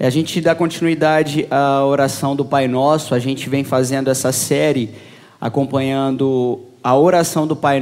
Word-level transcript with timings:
A 0.00 0.10
gente 0.10 0.40
dá 0.40 0.54
continuidade 0.54 1.48
à 1.50 1.84
oração 1.84 2.36
do 2.36 2.44
Pai 2.44 2.68
Nosso, 2.68 3.16
a 3.16 3.18
gente 3.18 3.48
vem 3.48 3.64
fazendo 3.64 4.08
essa 4.08 4.30
série 4.30 4.94
acompanhando 5.40 6.60
a 6.84 6.96
oração 6.96 7.48
do 7.48 7.56
Pai 7.56 7.80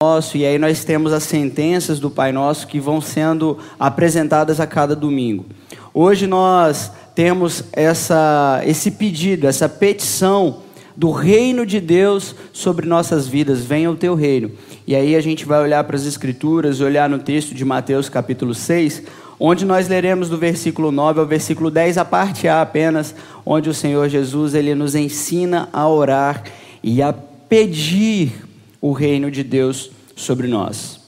Nosso, 0.00 0.36
e 0.36 0.46
aí 0.46 0.56
nós 0.56 0.84
temos 0.84 1.12
as 1.12 1.24
sentenças 1.24 1.98
do 1.98 2.08
Pai 2.08 2.30
Nosso 2.30 2.68
que 2.68 2.78
vão 2.78 3.00
sendo 3.00 3.58
apresentadas 3.76 4.60
a 4.60 4.66
cada 4.66 4.94
domingo. 4.94 5.46
Hoje 5.92 6.28
nós 6.28 6.92
temos 7.12 7.64
essa, 7.72 8.62
esse 8.64 8.92
pedido, 8.92 9.48
essa 9.48 9.68
petição 9.68 10.62
do 11.00 11.12
reino 11.12 11.64
de 11.64 11.80
Deus 11.80 12.34
sobre 12.52 12.86
nossas 12.86 13.26
vidas. 13.26 13.64
Venha 13.64 13.90
o 13.90 13.96
teu 13.96 14.14
reino. 14.14 14.50
E 14.86 14.94
aí 14.94 15.16
a 15.16 15.20
gente 15.22 15.46
vai 15.46 15.58
olhar 15.58 15.82
para 15.84 15.96
as 15.96 16.04
Escrituras, 16.04 16.82
olhar 16.82 17.08
no 17.08 17.18
texto 17.18 17.54
de 17.54 17.64
Mateus 17.64 18.10
capítulo 18.10 18.54
6, 18.54 19.04
onde 19.38 19.64
nós 19.64 19.88
leremos 19.88 20.28
do 20.28 20.36
versículo 20.36 20.92
9 20.92 21.20
ao 21.20 21.26
versículo 21.26 21.70
10, 21.70 21.96
a 21.96 22.04
parte 22.04 22.46
A 22.48 22.60
apenas, 22.60 23.14
onde 23.46 23.70
o 23.70 23.72
Senhor 23.72 24.10
Jesus 24.10 24.52
ele 24.52 24.74
nos 24.74 24.94
ensina 24.94 25.70
a 25.72 25.88
orar 25.88 26.44
e 26.82 27.00
a 27.00 27.14
pedir 27.14 28.32
o 28.78 28.92
reino 28.92 29.30
de 29.30 29.42
Deus 29.42 29.90
sobre 30.14 30.48
nós. 30.48 31.00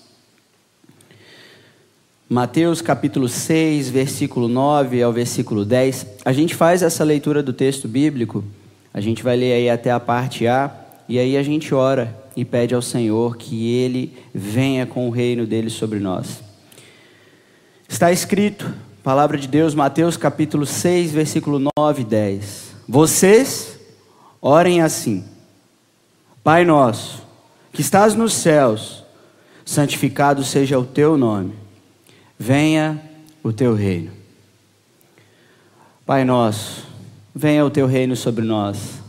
Mateus 2.31 2.81
capítulo 2.81 3.29
6, 3.29 3.91
versículo 3.91 4.49
9 4.49 5.03
ao 5.03 5.13
versículo 5.13 5.67
10. 5.67 6.07
A 6.25 6.33
gente 6.33 6.55
faz 6.55 6.83
essa 6.83 7.05
leitura 7.05 7.43
do 7.43 7.53
texto 7.53 7.87
bíblico, 7.87 8.43
a 8.95 9.01
gente 9.01 9.23
vai 9.23 9.37
ler 9.37 9.55
aí 9.55 9.71
até 9.71 9.91
a 9.91 10.01
parte 10.01 10.47
A, 10.47 10.71
e 11.09 11.19
aí 11.19 11.37
a 11.37 11.43
gente 11.43 11.75
ora 11.75 12.17
e 12.37 12.45
pede 12.45 12.75
ao 12.75 12.83
Senhor 12.83 13.37
que 13.37 13.71
Ele 13.75 14.17
venha 14.35 14.87
com 14.87 15.09
o 15.09 15.11
reino 15.11 15.47
dele 15.47 15.71
sobre 15.71 15.99
nós. 15.99 16.43
Está 17.89 18.13
escrito, 18.13 18.73
palavra 19.03 19.37
de 19.37 19.47
Deus, 19.47 19.75
Mateus 19.75 20.17
capítulo 20.17 20.65
6, 20.65 21.13
versículo 21.13 21.61
9 21.77 22.03
e 22.03 22.05
10. 22.05 22.75
Vocês 22.89 23.79
orem 24.41 24.83
assim: 24.83 25.25
Pai 26.43 26.65
nosso, 26.65 27.27
que 27.73 27.81
estás 27.81 28.15
nos 28.15 28.35
céus, 28.35 29.05
santificado 29.65 30.45
seja 30.45 30.79
o 30.79 30.85
teu 30.85 31.17
nome, 31.17 31.55
venha 32.39 33.01
o 33.43 33.53
teu 33.53 33.75
reino. 33.75 34.11
Pai 36.05 36.25
nosso, 36.25 36.87
venha 37.35 37.65
o 37.65 37.71
teu 37.71 37.87
reino 37.87 38.15
sobre 38.15 38.45
nós. 38.45 39.01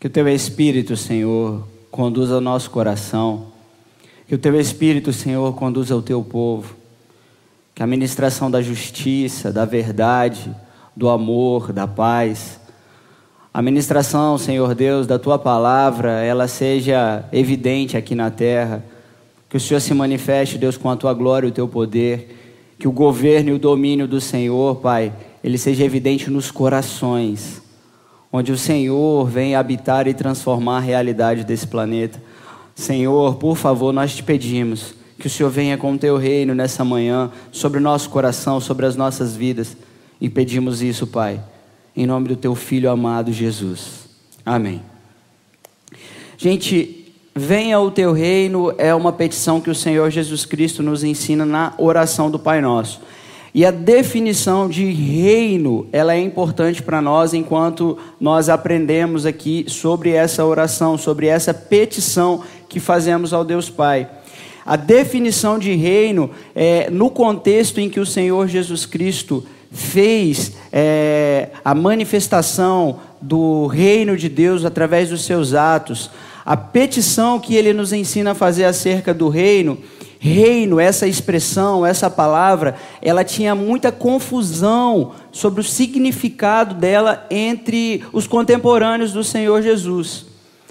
Que 0.00 0.06
o 0.06 0.10
teu 0.10 0.28
Espírito, 0.28 0.96
Senhor, 0.96 1.66
conduza 1.90 2.38
o 2.38 2.40
nosso 2.40 2.70
coração. 2.70 3.46
Que 4.26 4.34
o 4.34 4.38
teu 4.38 4.58
Espírito, 4.58 5.12
Senhor, 5.12 5.54
conduza 5.54 5.96
o 5.96 6.02
teu 6.02 6.22
povo. 6.22 6.76
Que 7.74 7.82
a 7.82 7.86
ministração 7.86 8.50
da 8.50 8.62
justiça, 8.62 9.52
da 9.52 9.64
verdade, 9.64 10.54
do 10.96 11.08
amor, 11.08 11.72
da 11.72 11.86
paz, 11.86 12.58
a 13.52 13.62
ministração, 13.62 14.38
Senhor 14.38 14.72
Deus, 14.74 15.06
da 15.06 15.18
tua 15.18 15.36
palavra, 15.38 16.22
ela 16.22 16.46
seja 16.46 17.24
evidente 17.32 17.96
aqui 17.96 18.14
na 18.14 18.30
terra. 18.30 18.84
Que 19.48 19.56
o 19.56 19.60
Senhor 19.60 19.80
se 19.80 19.92
manifeste, 19.94 20.58
Deus, 20.58 20.76
com 20.76 20.88
a 20.88 20.96
tua 20.96 21.12
glória 21.12 21.48
e 21.48 21.50
o 21.50 21.52
teu 21.52 21.66
poder. 21.66 22.36
Que 22.78 22.86
o 22.86 22.92
governo 22.92 23.50
e 23.50 23.52
o 23.54 23.58
domínio 23.58 24.06
do 24.06 24.20
Senhor, 24.20 24.76
Pai, 24.76 25.12
ele 25.42 25.58
seja 25.58 25.84
evidente 25.84 26.30
nos 26.30 26.50
corações 26.50 27.62
onde 28.32 28.52
o 28.52 28.58
Senhor 28.58 29.26
vem 29.26 29.54
habitar 29.54 30.06
e 30.06 30.14
transformar 30.14 30.78
a 30.78 30.80
realidade 30.80 31.44
desse 31.44 31.66
planeta. 31.66 32.22
Senhor, 32.74 33.36
por 33.36 33.56
favor, 33.56 33.92
nós 33.92 34.14
te 34.14 34.22
pedimos 34.22 34.94
que 35.18 35.26
o 35.26 35.30
Senhor 35.30 35.50
venha 35.50 35.76
com 35.76 35.92
o 35.92 35.98
teu 35.98 36.16
reino 36.16 36.54
nessa 36.54 36.84
manhã, 36.84 37.30
sobre 37.50 37.78
o 37.78 37.82
nosso 37.82 38.08
coração, 38.08 38.60
sobre 38.60 38.86
as 38.86 38.94
nossas 38.94 39.34
vidas. 39.34 39.76
E 40.20 40.28
pedimos 40.28 40.80
isso, 40.80 41.06
Pai, 41.06 41.40
em 41.96 42.06
nome 42.06 42.28
do 42.28 42.36
teu 42.36 42.54
filho 42.54 42.90
amado 42.90 43.32
Jesus. 43.32 44.08
Amém. 44.46 44.80
Gente, 46.36 47.12
venha 47.34 47.80
o 47.80 47.90
teu 47.90 48.12
reino 48.12 48.72
é 48.78 48.94
uma 48.94 49.12
petição 49.12 49.60
que 49.60 49.70
o 49.70 49.74
Senhor 49.74 50.08
Jesus 50.10 50.44
Cristo 50.44 50.84
nos 50.84 51.02
ensina 51.02 51.44
na 51.44 51.74
oração 51.78 52.30
do 52.30 52.38
Pai 52.38 52.60
Nosso. 52.60 53.00
E 53.58 53.66
a 53.66 53.72
definição 53.72 54.68
de 54.68 54.84
reino, 54.84 55.88
ela 55.90 56.14
é 56.14 56.20
importante 56.20 56.80
para 56.80 57.02
nós 57.02 57.34
enquanto 57.34 57.98
nós 58.20 58.48
aprendemos 58.48 59.26
aqui 59.26 59.64
sobre 59.66 60.12
essa 60.12 60.44
oração, 60.44 60.96
sobre 60.96 61.26
essa 61.26 61.52
petição 61.52 62.44
que 62.68 62.78
fazemos 62.78 63.32
ao 63.32 63.44
Deus 63.44 63.68
Pai. 63.68 64.08
A 64.64 64.76
definição 64.76 65.58
de 65.58 65.74
reino, 65.74 66.30
é, 66.54 66.88
no 66.88 67.10
contexto 67.10 67.80
em 67.80 67.90
que 67.90 67.98
o 67.98 68.06
Senhor 68.06 68.46
Jesus 68.46 68.86
Cristo 68.86 69.44
fez 69.72 70.52
é, 70.72 71.48
a 71.64 71.74
manifestação 71.74 73.00
do 73.20 73.66
reino 73.66 74.16
de 74.16 74.28
Deus 74.28 74.64
através 74.64 75.10
dos 75.10 75.24
seus 75.24 75.52
atos, 75.52 76.12
a 76.46 76.56
petição 76.56 77.40
que 77.40 77.56
ele 77.56 77.72
nos 77.72 77.92
ensina 77.92 78.30
a 78.30 78.36
fazer 78.36 78.66
acerca 78.66 79.12
do 79.12 79.28
reino, 79.28 79.78
Reino, 80.20 80.80
essa 80.80 81.06
expressão, 81.06 81.86
essa 81.86 82.10
palavra, 82.10 82.74
ela 83.00 83.22
tinha 83.22 83.54
muita 83.54 83.92
confusão 83.92 85.12
sobre 85.30 85.60
o 85.60 85.64
significado 85.64 86.74
dela 86.74 87.24
entre 87.30 88.04
os 88.12 88.26
contemporâneos 88.26 89.12
do 89.12 89.22
Senhor 89.22 89.62
Jesus. 89.62 90.26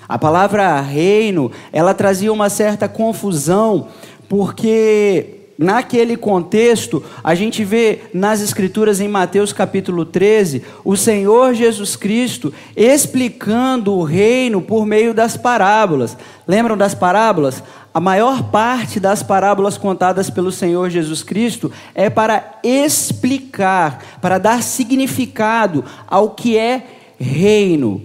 A 0.07 0.17
palavra 0.17 0.79
reino, 0.81 1.51
ela 1.71 1.93
trazia 1.93 2.31
uma 2.31 2.49
certa 2.49 2.89
confusão, 2.89 3.87
porque 4.27 5.37
naquele 5.57 6.15
contexto, 6.15 7.03
a 7.23 7.33
gente 7.33 7.63
vê 7.63 8.01
nas 8.13 8.41
Escrituras 8.41 8.99
em 8.99 9.07
Mateus 9.07 9.51
capítulo 9.51 10.05
13, 10.05 10.61
o 10.85 10.95
Senhor 10.95 11.53
Jesus 11.53 11.95
Cristo 11.95 12.53
explicando 12.75 13.93
o 13.93 14.03
reino 14.03 14.61
por 14.61 14.85
meio 14.85 15.13
das 15.13 15.35
parábolas. 15.35 16.15
Lembram 16.47 16.77
das 16.77 16.93
parábolas? 16.93 17.63
A 17.97 17.99
maior 17.99 18.43
parte 18.51 18.99
das 18.99 19.23
parábolas 19.23 19.75
contadas 19.75 20.29
pelo 20.29 20.51
Senhor 20.51 20.87
Jesus 20.87 21.23
Cristo 21.23 21.71
é 21.95 22.11
para 22.11 22.59
explicar, 22.61 24.19
para 24.21 24.37
dar 24.37 24.61
significado 24.61 25.83
ao 26.07 26.29
que 26.29 26.55
é 26.59 26.85
reino, 27.19 27.99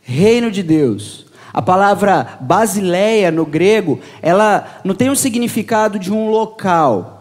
reino 0.00 0.52
de 0.52 0.62
Deus. 0.62 1.26
A 1.52 1.60
palavra 1.60 2.38
basileia 2.42 3.32
no 3.32 3.44
grego, 3.44 3.98
ela 4.22 4.80
não 4.84 4.94
tem 4.94 5.10
o 5.10 5.16
significado 5.16 5.98
de 5.98 6.12
um 6.12 6.30
local. 6.30 7.13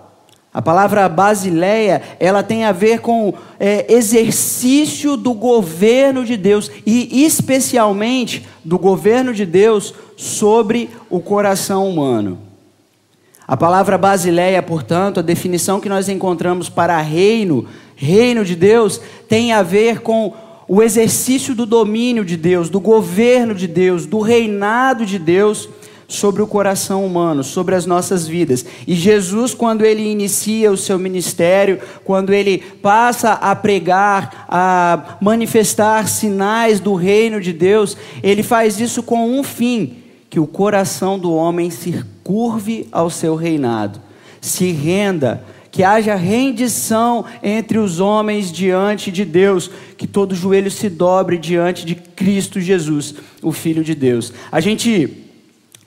A 0.53 0.61
palavra 0.61 1.09
basileia, 1.09 2.01
ela 2.19 2.43
tem 2.43 2.63
a 2.63 2.71
ver 2.71 2.99
com 2.99 3.33
é, 3.59 3.91
exercício 3.91 5.17
do 5.17 5.33
governo 5.33 6.23
de 6.23 6.37
Deus 6.37 6.69
e 6.85 7.25
especialmente 7.25 8.45
do 8.63 8.77
governo 8.77 9.33
de 9.33 9.47
Deus 9.47 9.95
sobre 10.15 10.91
o 11.09 11.19
coração 11.19 11.89
humano. 11.89 12.37
A 13.47 13.57
palavra 13.57 13.97
basileia, 13.97 14.61
portanto, 14.61 15.19
a 15.19 15.23
definição 15.23 15.81
que 15.81 15.89
nós 15.89 16.07
encontramos 16.07 16.69
para 16.69 17.01
reino, 17.01 17.65
reino 17.95 18.45
de 18.45 18.55
Deus, 18.55 19.01
tem 19.27 19.53
a 19.53 19.63
ver 19.63 20.01
com 20.01 20.33
o 20.67 20.83
exercício 20.83 21.55
do 21.55 21.65
domínio 21.65 22.23
de 22.23 22.37
Deus, 22.37 22.69
do 22.69 22.79
governo 22.79 23.55
de 23.55 23.67
Deus, 23.67 24.05
do 24.05 24.19
reinado 24.19 25.03
de 25.03 25.17
Deus 25.17 25.67
sobre 26.13 26.43
o 26.43 26.47
coração 26.47 27.03
humano, 27.03 27.43
sobre 27.43 27.73
as 27.73 27.87
nossas 27.87 28.27
vidas. 28.27 28.63
E 28.85 28.93
Jesus, 28.93 29.55
quando 29.55 29.83
ele 29.83 30.03
inicia 30.03 30.71
o 30.71 30.77
seu 30.77 30.99
ministério, 30.99 31.79
quando 32.03 32.31
ele 32.31 32.59
passa 32.59 33.31
a 33.31 33.55
pregar, 33.55 34.45
a 34.47 35.17
manifestar 35.19 36.07
sinais 36.07 36.79
do 36.79 36.93
reino 36.93 37.41
de 37.41 37.51
Deus, 37.51 37.97
ele 38.21 38.43
faz 38.43 38.79
isso 38.79 39.01
com 39.01 39.27
um 39.27 39.43
fim: 39.43 39.95
que 40.29 40.39
o 40.39 40.45
coração 40.45 41.17
do 41.17 41.33
homem 41.33 41.71
se 41.71 42.05
curve 42.23 42.87
ao 42.91 43.09
seu 43.09 43.33
reinado, 43.33 43.99
se 44.39 44.71
renda 44.71 45.43
que 45.71 45.81
haja 45.81 46.13
rendição 46.13 47.25
entre 47.41 47.79
os 47.79 47.99
homens 47.99 48.51
diante 48.51 49.11
de 49.11 49.25
Deus, 49.25 49.71
que 49.97 50.05
todo 50.05 50.35
joelho 50.35 50.69
se 50.69 50.87
dobre 50.87 51.39
diante 51.39 51.83
de 51.83 51.95
Cristo 51.95 52.61
Jesus, 52.61 53.15
o 53.41 53.51
Filho 53.51 53.83
de 53.83 53.95
Deus. 53.95 54.31
A 54.51 54.59
gente 54.59 55.22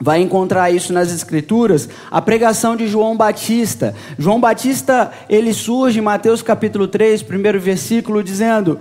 vai 0.00 0.20
encontrar 0.20 0.70
isso 0.70 0.92
nas 0.92 1.10
escrituras, 1.10 1.88
a 2.10 2.20
pregação 2.20 2.76
de 2.76 2.86
João 2.86 3.16
Batista. 3.16 3.94
João 4.18 4.40
Batista, 4.40 5.12
ele 5.28 5.52
surge 5.52 5.98
em 5.98 6.02
Mateus 6.02 6.42
capítulo 6.42 6.86
3, 6.86 7.22
primeiro 7.22 7.58
versículo, 7.60 8.22
dizendo: 8.22 8.78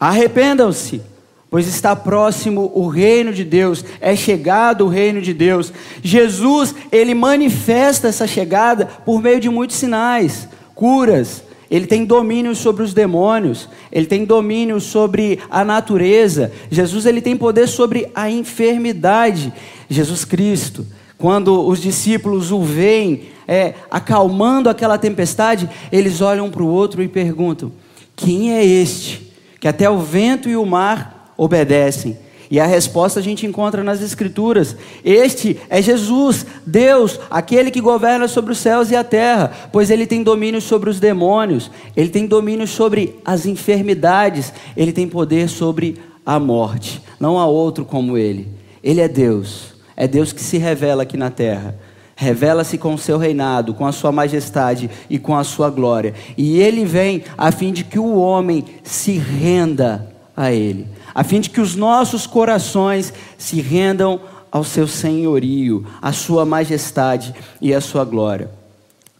Arrependam-se, 0.00 1.02
pois 1.50 1.66
está 1.66 1.94
próximo 1.94 2.70
o 2.74 2.88
reino 2.88 3.32
de 3.32 3.44
Deus, 3.44 3.84
é 4.00 4.14
chegado 4.16 4.86
o 4.86 4.88
reino 4.88 5.20
de 5.20 5.34
Deus. 5.34 5.72
Jesus, 6.02 6.74
ele 6.90 7.14
manifesta 7.14 8.08
essa 8.08 8.26
chegada 8.26 8.86
por 9.04 9.20
meio 9.20 9.40
de 9.40 9.50
muitos 9.50 9.76
sinais, 9.76 10.48
curas, 10.74 11.42
ele 11.70 11.86
tem 11.86 12.04
domínio 12.04 12.54
sobre 12.54 12.82
os 12.82 12.94
demônios, 12.94 13.68
ele 13.92 14.06
tem 14.06 14.24
domínio 14.24 14.80
sobre 14.80 15.38
a 15.50 15.64
natureza. 15.64 16.50
Jesus 16.70 17.04
ele 17.04 17.20
tem 17.20 17.36
poder 17.36 17.66
sobre 17.68 18.10
a 18.14 18.30
enfermidade. 18.30 19.52
Jesus 19.88 20.24
Cristo, 20.24 20.86
Quando 21.18 21.66
os 21.66 21.80
discípulos 21.82 22.52
o 22.52 22.62
veem 22.62 23.22
é, 23.46 23.74
acalmando 23.90 24.70
aquela 24.70 24.96
tempestade, 24.96 25.68
eles 25.90 26.20
olham 26.20 26.48
para 26.48 26.62
o 26.62 26.68
outro 26.68 27.02
e 27.02 27.08
perguntam: 27.08 27.72
Quem 28.14 28.54
é 28.54 28.64
este 28.64 29.32
que 29.60 29.66
até 29.66 29.90
o 29.90 29.98
vento 29.98 30.48
e 30.48 30.56
o 30.56 30.64
mar 30.64 31.34
obedecem? 31.36 32.16
E 32.50 32.58
a 32.58 32.66
resposta 32.66 33.20
a 33.20 33.22
gente 33.22 33.46
encontra 33.46 33.84
nas 33.84 34.00
Escrituras. 34.00 34.74
Este 35.04 35.58
é 35.68 35.82
Jesus, 35.82 36.46
Deus, 36.66 37.20
aquele 37.30 37.70
que 37.70 37.80
governa 37.80 38.26
sobre 38.26 38.52
os 38.52 38.58
céus 38.58 38.90
e 38.90 38.96
a 38.96 39.04
terra, 39.04 39.52
pois 39.70 39.90
ele 39.90 40.06
tem 40.06 40.22
domínio 40.22 40.60
sobre 40.60 40.88
os 40.88 40.98
demônios, 40.98 41.70
ele 41.94 42.08
tem 42.08 42.26
domínio 42.26 42.66
sobre 42.66 43.18
as 43.24 43.44
enfermidades, 43.44 44.52
ele 44.76 44.92
tem 44.92 45.06
poder 45.06 45.48
sobre 45.48 45.96
a 46.24 46.38
morte. 46.38 47.02
Não 47.20 47.38
há 47.38 47.46
outro 47.46 47.84
como 47.84 48.16
ele. 48.16 48.48
Ele 48.82 49.00
é 49.00 49.08
Deus, 49.08 49.74
é 49.94 50.08
Deus 50.08 50.32
que 50.32 50.42
se 50.42 50.56
revela 50.56 51.02
aqui 51.02 51.16
na 51.16 51.30
terra. 51.30 51.78
Revela-se 52.16 52.78
com 52.78 52.94
o 52.94 52.98
seu 52.98 53.16
reinado, 53.16 53.74
com 53.74 53.86
a 53.86 53.92
sua 53.92 54.10
majestade 54.10 54.90
e 55.08 55.18
com 55.18 55.36
a 55.36 55.44
sua 55.44 55.70
glória. 55.70 56.14
E 56.36 56.58
ele 56.58 56.84
vem 56.84 57.22
a 57.36 57.52
fim 57.52 57.72
de 57.72 57.84
que 57.84 57.98
o 57.98 58.16
homem 58.16 58.64
se 58.82 59.12
renda 59.18 60.10
a 60.36 60.50
ele 60.50 60.97
a 61.14 61.24
fim 61.24 61.40
de 61.40 61.50
que 61.50 61.60
os 61.60 61.74
nossos 61.74 62.26
corações 62.26 63.12
se 63.36 63.60
rendam 63.60 64.20
ao 64.50 64.64
seu 64.64 64.86
senhorio, 64.86 65.86
à 66.00 66.12
sua 66.12 66.44
majestade 66.44 67.34
e 67.60 67.74
à 67.74 67.80
sua 67.80 68.04
glória. 68.04 68.50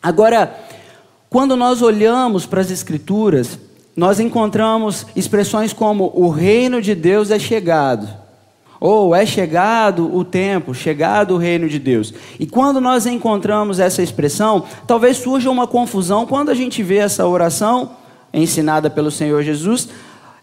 Agora, 0.02 0.54
quando 1.28 1.56
nós 1.56 1.82
olhamos 1.82 2.46
para 2.46 2.60
as 2.60 2.70
Escrituras, 2.70 3.58
nós 3.94 4.20
encontramos 4.20 5.06
expressões 5.14 5.72
como 5.72 6.10
o 6.14 6.28
reino 6.28 6.80
de 6.80 6.94
Deus 6.94 7.30
é 7.30 7.38
chegado, 7.38 8.08
ou 8.80 9.14
é 9.14 9.26
chegado 9.26 10.14
o 10.14 10.24
tempo, 10.24 10.72
chegado 10.72 11.34
o 11.34 11.36
reino 11.36 11.68
de 11.68 11.80
Deus. 11.80 12.14
E 12.38 12.46
quando 12.46 12.80
nós 12.80 13.06
encontramos 13.06 13.80
essa 13.80 14.02
expressão, 14.02 14.64
talvez 14.86 15.16
surja 15.16 15.50
uma 15.50 15.66
confusão 15.66 16.24
quando 16.24 16.50
a 16.50 16.54
gente 16.54 16.82
vê 16.82 16.98
essa 16.98 17.26
oração 17.26 17.90
ensinada 18.32 18.88
pelo 18.88 19.10
Senhor 19.10 19.42
Jesus, 19.42 19.88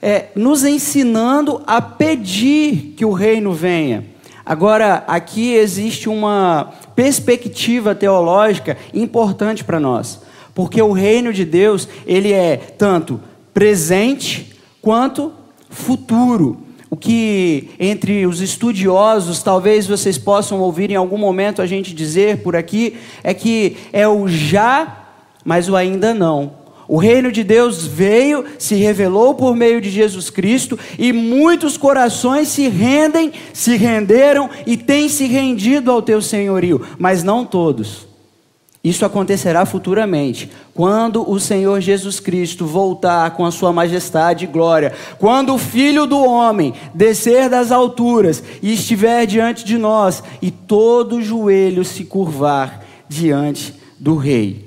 é, 0.05 0.27
nos 0.35 0.63
ensinando 0.63 1.63
a 1.65 1.81
pedir 1.81 2.93
que 2.95 3.03
o 3.03 3.11
reino 3.11 3.51
venha. 3.51 4.05
Agora, 4.45 5.03
aqui 5.07 5.55
existe 5.55 6.07
uma 6.07 6.71
perspectiva 6.95 7.95
teológica 7.95 8.77
importante 8.93 9.63
para 9.63 9.79
nós, 9.79 10.21
porque 10.53 10.79
o 10.79 10.91
reino 10.91 11.33
de 11.33 11.43
Deus, 11.43 11.89
ele 12.05 12.31
é 12.31 12.55
tanto 12.55 13.19
presente 13.51 14.53
quanto 14.79 15.33
futuro. 15.71 16.59
O 16.87 16.95
que 16.95 17.71
entre 17.79 18.27
os 18.27 18.41
estudiosos, 18.41 19.41
talvez 19.41 19.87
vocês 19.87 20.19
possam 20.19 20.59
ouvir 20.59 20.91
em 20.91 20.95
algum 20.95 21.17
momento 21.17 21.63
a 21.63 21.65
gente 21.65 21.95
dizer 21.95 22.43
por 22.43 22.55
aqui, 22.55 22.95
é 23.23 23.33
que 23.33 23.75
é 23.91 24.07
o 24.07 24.27
já, 24.27 25.07
mas 25.43 25.67
o 25.67 25.75
ainda 25.75 26.13
não. 26.13 26.64
O 26.87 26.97
reino 26.97 27.31
de 27.31 27.43
Deus 27.43 27.85
veio, 27.85 28.45
se 28.59 28.75
revelou 28.75 29.33
por 29.33 29.55
meio 29.55 29.81
de 29.81 29.89
Jesus 29.89 30.29
Cristo 30.29 30.77
e 30.99 31.11
muitos 31.11 31.77
corações 31.77 32.49
se 32.49 32.67
rendem, 32.67 33.31
se 33.53 33.75
renderam 33.75 34.49
e 34.65 34.77
têm 34.77 35.09
se 35.09 35.25
rendido 35.25 35.91
ao 35.91 36.01
teu 36.01 36.21
senhorio, 36.21 36.85
mas 36.99 37.23
não 37.23 37.43
todos. 37.43 38.05
Isso 38.83 39.03
acontecerá 39.03 39.65
futuramente, 39.65 40.51
quando 40.75 41.27
o 41.27 41.39
Senhor 41.39 41.81
Jesus 41.81 42.19
Cristo 42.19 42.67
voltar 42.67 43.31
com 43.31 43.43
a 43.43 43.49
sua 43.49 43.73
majestade 43.73 44.45
e 44.45 44.47
glória, 44.47 44.93
quando 45.17 45.55
o 45.55 45.57
Filho 45.57 46.05
do 46.05 46.19
homem 46.19 46.71
descer 46.93 47.49
das 47.49 47.71
alturas 47.71 48.43
e 48.61 48.75
estiver 48.75 49.25
diante 49.25 49.65
de 49.65 49.75
nós 49.79 50.21
e 50.39 50.51
todo 50.51 51.19
joelho 51.23 51.83
se 51.83 52.03
curvar 52.03 52.85
diante 53.09 53.73
do 53.99 54.17
Rei 54.17 54.64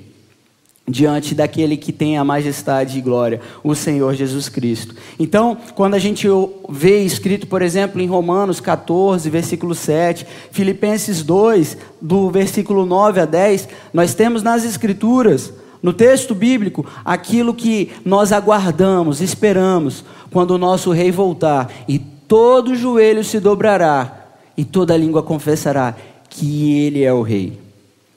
diante 0.89 1.35
daquele 1.35 1.77
que 1.77 1.91
tem 1.91 2.17
a 2.17 2.23
majestade 2.23 2.97
e 2.97 3.01
glória, 3.01 3.39
o 3.63 3.75
Senhor 3.75 4.15
Jesus 4.15 4.49
Cristo. 4.49 4.95
Então, 5.19 5.57
quando 5.75 5.93
a 5.93 5.99
gente 5.99 6.27
vê 6.67 7.03
escrito, 7.03 7.45
por 7.47 7.61
exemplo, 7.61 8.01
em 8.01 8.07
Romanos 8.07 8.59
14, 8.59 9.29
versículo 9.29 9.75
7, 9.75 10.25
Filipenses 10.51 11.21
2, 11.21 11.77
do 12.01 12.31
versículo 12.31 12.85
9 12.85 13.21
a 13.21 13.25
10, 13.25 13.69
nós 13.93 14.15
temos 14.15 14.41
nas 14.41 14.65
Escrituras, 14.65 15.53
no 15.81 15.93
texto 15.93 16.33
bíblico, 16.33 16.85
aquilo 17.05 17.53
que 17.53 17.91
nós 18.03 18.31
aguardamos, 18.31 19.21
esperamos, 19.21 20.03
quando 20.31 20.51
o 20.51 20.57
nosso 20.57 20.91
rei 20.91 21.11
voltar, 21.11 21.71
e 21.87 21.99
todo 21.99 22.75
joelho 22.75 23.23
se 23.23 23.39
dobrará, 23.39 24.27
e 24.57 24.65
toda 24.65 24.97
língua 24.97 25.23
confessará 25.23 25.95
que 26.29 26.79
ele 26.79 27.03
é 27.03 27.13
o 27.13 27.21
rei. 27.21 27.57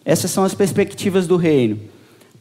Essas 0.04 0.30
são 0.30 0.42
as 0.42 0.54
perspectivas 0.54 1.26
do 1.26 1.36
reino 1.36 1.91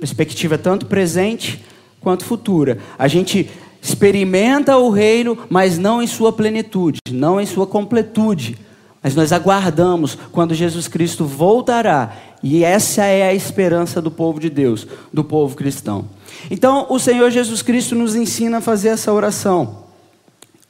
perspectiva 0.01 0.57
tanto 0.57 0.87
presente 0.87 1.63
quanto 1.99 2.25
futura. 2.25 2.79
A 2.97 3.07
gente 3.07 3.47
experimenta 3.79 4.75
o 4.75 4.89
reino, 4.89 5.37
mas 5.47 5.77
não 5.77 6.01
em 6.01 6.07
sua 6.07 6.33
plenitude, 6.33 6.99
não 7.11 7.39
em 7.39 7.45
sua 7.45 7.67
completude. 7.67 8.57
Mas 9.03 9.15
nós 9.15 9.31
aguardamos 9.31 10.17
quando 10.31 10.55
Jesus 10.55 10.87
Cristo 10.87 11.23
voltará. 11.23 12.15
E 12.41 12.63
essa 12.63 13.03
é 13.05 13.29
a 13.29 13.33
esperança 13.33 14.01
do 14.01 14.09
povo 14.09 14.39
de 14.39 14.49
Deus, 14.49 14.87
do 15.13 15.23
povo 15.23 15.55
cristão. 15.55 16.05
Então, 16.49 16.87
o 16.89 16.97
Senhor 16.97 17.29
Jesus 17.29 17.61
Cristo 17.61 17.93
nos 17.93 18.15
ensina 18.15 18.57
a 18.57 18.61
fazer 18.61 18.89
essa 18.89 19.13
oração. 19.13 19.85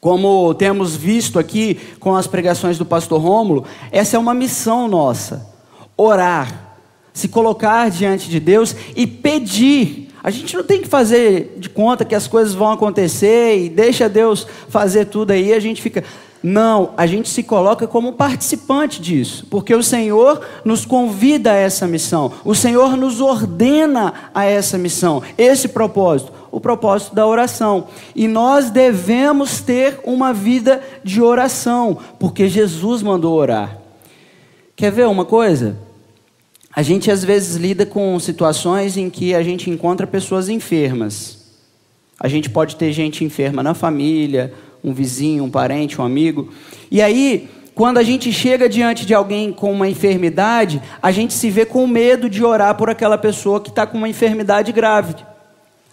Como 0.01 0.53
temos 0.55 0.95
visto 0.95 1.39
aqui 1.39 1.79
com 1.99 2.15
as 2.15 2.27
pregações 2.27 2.77
do 2.77 2.85
pastor 2.85 3.21
Rômulo, 3.21 3.65
essa 3.91 4.17
é 4.17 4.19
uma 4.19 4.33
missão 4.33 4.87
nossa: 4.87 5.47
orar 5.95 6.70
se 7.13 7.27
colocar 7.27 7.89
diante 7.89 8.29
de 8.29 8.39
Deus 8.39 8.75
e 8.95 9.05
pedir. 9.05 10.09
A 10.23 10.29
gente 10.29 10.55
não 10.55 10.63
tem 10.63 10.81
que 10.81 10.87
fazer 10.87 11.55
de 11.57 11.69
conta 11.69 12.05
que 12.05 12.15
as 12.15 12.27
coisas 12.27 12.53
vão 12.53 12.71
acontecer 12.71 13.57
e 13.57 13.69
deixa 13.69 14.07
Deus 14.07 14.45
fazer 14.69 15.05
tudo 15.05 15.31
aí, 15.31 15.53
a 15.53 15.59
gente 15.59 15.81
fica. 15.81 16.03
Não, 16.43 16.93
a 16.97 17.05
gente 17.05 17.29
se 17.29 17.43
coloca 17.43 17.85
como 17.85 18.13
participante 18.13 18.99
disso, 18.99 19.45
porque 19.47 19.75
o 19.75 19.83
Senhor 19.83 20.41
nos 20.65 20.85
convida 20.85 21.51
a 21.51 21.55
essa 21.55 21.87
missão, 21.87 22.31
o 22.43 22.55
Senhor 22.55 22.97
nos 22.97 23.21
ordena 23.21 24.31
a 24.33 24.43
essa 24.43 24.75
missão, 24.75 25.21
esse 25.37 25.67
propósito, 25.67 26.33
o 26.49 26.59
propósito 26.59 27.13
da 27.13 27.27
oração. 27.27 27.87
E 28.15 28.27
nós 28.27 28.71
devemos 28.71 29.61
ter 29.61 29.99
uma 30.03 30.33
vida 30.33 30.81
de 31.03 31.21
oração, 31.21 31.95
porque 32.19 32.47
Jesus 32.47 33.03
mandou 33.03 33.35
orar. 33.37 33.77
Quer 34.75 34.91
ver 34.91 35.07
uma 35.07 35.25
coisa? 35.25 35.77
A 36.73 36.81
gente 36.81 37.11
às 37.11 37.23
vezes 37.23 37.57
lida 37.57 37.85
com 37.85 38.17
situações 38.19 38.95
em 38.95 39.09
que 39.09 39.35
a 39.35 39.43
gente 39.43 39.69
encontra 39.69 40.07
pessoas 40.07 40.47
enfermas. 40.47 41.39
A 42.19 42.27
gente 42.27 42.49
pode 42.49 42.75
ter 42.77 42.93
gente 42.93 43.25
enferma 43.25 43.61
na 43.61 43.73
família, 43.73 44.53
um 44.83 44.93
vizinho, 44.93 45.43
um 45.43 45.49
parente, 45.49 45.99
um 45.99 46.05
amigo. 46.05 46.49
E 46.89 47.01
aí, 47.01 47.49
quando 47.75 47.97
a 47.97 48.03
gente 48.03 48.31
chega 48.31 48.69
diante 48.69 49.05
de 49.05 49.13
alguém 49.13 49.51
com 49.51 49.71
uma 49.71 49.89
enfermidade, 49.89 50.81
a 51.01 51.11
gente 51.11 51.33
se 51.33 51.49
vê 51.49 51.65
com 51.65 51.85
medo 51.87 52.29
de 52.29 52.43
orar 52.43 52.75
por 52.75 52.89
aquela 52.89 53.17
pessoa 53.17 53.59
que 53.59 53.69
está 53.69 53.85
com 53.85 53.97
uma 53.97 54.09
enfermidade 54.09 54.71
grave. 54.71 55.15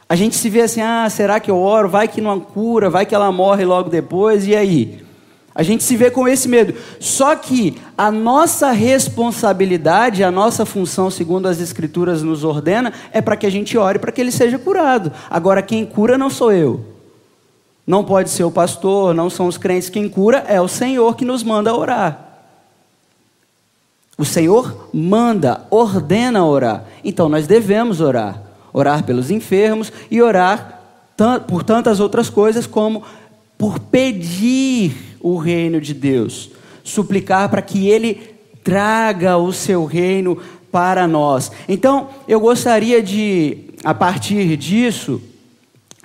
A 0.09 0.15
gente 0.15 0.37
se 0.37 0.49
vê 0.49 0.63
assim: 0.63 0.81
ah, 0.81 1.09
será 1.11 1.41
que 1.41 1.51
eu 1.51 1.59
oro? 1.59 1.89
Vai 1.89 2.07
que 2.07 2.21
não 2.21 2.39
cura, 2.39 2.89
vai 2.89 3.05
que 3.05 3.15
ela 3.15 3.33
morre 3.33 3.65
logo 3.65 3.91
depois, 3.91 4.47
e 4.47 4.55
aí? 4.55 5.08
A 5.55 5.63
gente 5.63 5.83
se 5.83 5.97
vê 5.97 6.11
com 6.11 6.29
esse 6.29 6.49
medo. 6.49 6.75
Só 7.01 7.35
que 7.35 7.77
a 7.97 8.11
nossa 8.11 8.71
responsabilidade, 8.71 10.23
a 10.23 10.31
nossa 10.31 10.65
função, 10.65 11.11
segundo 11.11 11.49
as 11.49 11.61
Escrituras 11.61 12.23
nos 12.23 12.45
ordena, 12.45 12.93
é 13.13 13.21
para 13.21 13.37
que 13.37 13.47
a 13.47 13.51
gente 13.51 13.77
ore 13.77 13.99
para 13.99 14.13
que 14.13 14.21
ele 14.21 14.31
seja 14.31 14.59
curado. 14.59 15.13
Agora, 15.29 15.63
quem 15.63 15.85
cura 15.85 16.17
não 16.17 16.31
sou 16.31 16.53
eu. 16.53 16.85
Não 17.87 18.05
pode 18.05 18.31
ser 18.31 18.45
o 18.45 18.51
pastor, 18.51 19.15
não 19.15 19.31
são 19.31 19.47
os 19.47 19.57
crentes. 19.59 19.89
Quem 19.89 20.09
cura 20.09 20.45
é 20.47 20.61
o 20.61 20.69
Senhor 20.69 21.17
que 21.17 21.25
nos 21.25 21.43
manda 21.43 21.75
orar. 21.75 22.27
O 24.19 24.25
Senhor 24.25 24.91
manda, 24.93 25.67
ordena 25.71 26.45
orar. 26.45 26.85
Então 27.03 27.29
nós 27.29 27.47
devemos 27.47 28.01
orar. 28.01 28.43
Orar 28.73 29.05
pelos 29.05 29.31
enfermos 29.31 29.91
e 30.11 30.21
orar 30.21 30.83
por 31.49 31.65
tantas 31.65 31.99
outras 31.99 32.29
coisas, 32.29 32.67
como 32.67 33.03
por 33.57 33.79
pedir 33.79 35.08
o 35.21 35.37
reino 35.37 35.81
de 35.81 35.95
Deus, 35.95 36.51
suplicar 36.85 37.49
para 37.49 37.63
que 37.63 37.89
Ele 37.89 38.35
traga 38.63 39.37
o 39.37 39.53
seu 39.53 39.85
reino 39.85 40.39
para 40.71 41.07
nós. 41.07 41.51
Então, 41.69 42.09
eu 42.27 42.41
gostaria 42.41 43.03
de, 43.03 43.59
a 43.83 43.95
partir 43.95 44.57
disso, 44.57 45.21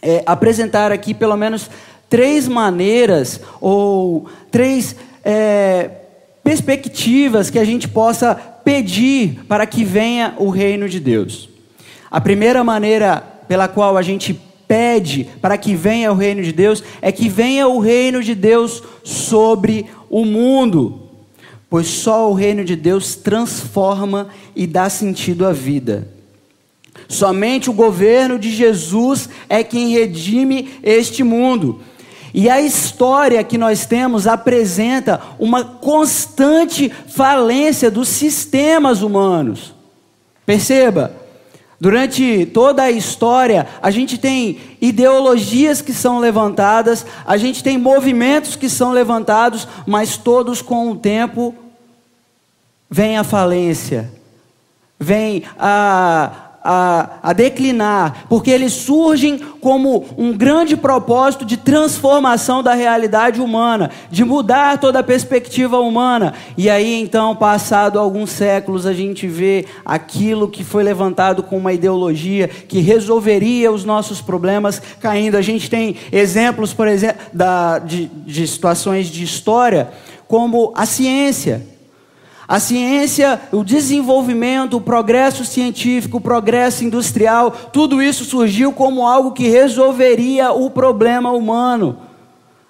é, 0.01 0.23
apresentar 0.25 0.91
aqui 0.91 1.13
pelo 1.13 1.35
menos 1.35 1.69
três 2.09 2.47
maneiras 2.47 3.39
ou 3.59 4.27
três 4.51 4.95
é, 5.23 5.89
perspectivas 6.43 7.49
que 7.49 7.57
a 7.57 7.65
gente 7.65 7.87
possa 7.87 8.35
pedir 8.35 9.43
para 9.47 9.65
que 9.65 9.83
venha 9.83 10.35
o 10.37 10.49
reino 10.49 10.87
de 10.87 10.99
Deus. 10.99 11.49
A 12.11 12.21
primeira 12.21 12.63
maneira 12.63 13.23
pela 13.47 13.67
qual 13.67 13.97
a 13.97 14.01
gente 14.01 14.39
pede 14.73 15.29
para 15.39 15.55
que 15.55 15.75
venha 15.75 16.11
o 16.11 16.15
reino 16.15 16.41
de 16.41 16.51
Deus 16.51 16.83
é 16.99 17.11
que 17.11 17.29
venha 17.29 17.67
o 17.67 17.77
reino 17.77 18.23
de 18.23 18.33
Deus 18.33 18.81
sobre 19.03 19.85
o 20.09 20.25
mundo. 20.25 20.99
pois 21.69 21.85
só 21.85 22.31
o 22.31 22.33
reino 22.33 22.65
de 22.65 22.75
Deus 22.75 23.15
transforma 23.15 24.29
e 24.55 24.65
dá 24.65 24.89
sentido 24.89 25.45
à 25.45 25.51
vida. 25.51 26.07
Somente 27.07 27.69
o 27.69 27.73
governo 27.73 28.39
de 28.39 28.49
Jesus 28.49 29.29
é 29.47 29.63
quem 29.63 29.89
redime 29.89 30.71
este 30.81 31.23
mundo. 31.23 31.79
E 32.33 32.49
a 32.49 32.59
história 32.59 33.43
que 33.43 33.59
nós 33.59 33.85
temos 33.85 34.25
apresenta 34.25 35.21
uma 35.37 35.63
constante 35.63 36.91
falência 37.09 37.91
dos 37.91 38.07
sistemas 38.07 39.03
humanos. 39.03 39.73
Perceba, 40.47 41.22
durante 41.83 42.45
toda 42.45 42.83
a 42.83 42.91
história, 42.91 43.67
a 43.81 43.91
gente 43.91 44.17
tem 44.17 44.57
ideologias 44.79 45.81
que 45.81 45.91
são 45.91 46.17
levantadas, 46.17 47.05
a 47.25 47.35
gente 47.35 47.61
tem 47.61 47.77
movimentos 47.77 48.55
que 48.55 48.69
são 48.69 48.93
levantados, 48.93 49.67
mas 49.85 50.15
todos 50.15 50.61
com 50.61 50.91
o 50.91 50.95
tempo 50.95 51.53
vem 52.89 53.17
a 53.17 53.23
falência, 53.25 54.09
vem 54.97 55.43
a, 55.59 56.52
a, 56.63 57.19
a, 57.21 57.33
declinar, 57.33 58.25
porque 58.29 58.49
eles 58.49 58.71
surgem 58.71 59.37
como 59.59 60.05
um 60.17 60.31
grande 60.31 60.77
propósito 60.77 61.43
de 61.43 61.57
transformação 61.57 62.63
da 62.63 62.73
realidade 62.73 63.41
humana, 63.41 63.91
de 64.09 64.23
mudar 64.23 64.79
toda 64.79 64.99
a 64.99 65.03
perspectiva 65.03 65.79
humana. 65.79 66.33
E 66.57 66.69
aí, 66.69 67.01
então, 67.01 67.35
passado 67.35 67.99
alguns 67.99 68.29
séculos, 68.29 68.85
a 68.85 68.93
gente 68.93 69.27
vê 69.27 69.65
aquilo 69.83 70.47
que 70.47 70.63
foi 70.63 70.83
levantado 70.83 71.43
com 71.43 71.57
uma 71.57 71.73
ideologia 71.73 72.47
que 72.47 72.79
resolveria 72.79 73.71
os 73.71 73.83
nossos 73.83 74.21
problemas 74.21 74.81
caindo. 75.01 75.35
A 75.35 75.41
gente 75.41 75.69
tem 75.69 75.97
exemplos, 76.11 76.73
por 76.73 76.87
exemplo, 76.87 77.21
da, 77.33 77.79
de, 77.79 78.05
de 78.05 78.47
situações 78.47 79.07
de 79.07 79.23
história, 79.23 79.89
como 80.27 80.71
a 80.75 80.85
ciência. 80.85 81.72
A 82.53 82.59
ciência, 82.59 83.41
o 83.51 83.63
desenvolvimento, 83.63 84.77
o 84.77 84.81
progresso 84.81 85.43
científico, 85.43 86.17
o 86.17 86.21
progresso 86.21 86.83
industrial, 86.83 87.49
tudo 87.49 87.99
isso 87.99 88.23
surgiu 88.25 88.71
como 88.71 89.07
algo 89.07 89.31
que 89.31 89.47
resolveria 89.47 90.51
o 90.51 90.69
problema 90.69 91.31
humano. 91.31 91.97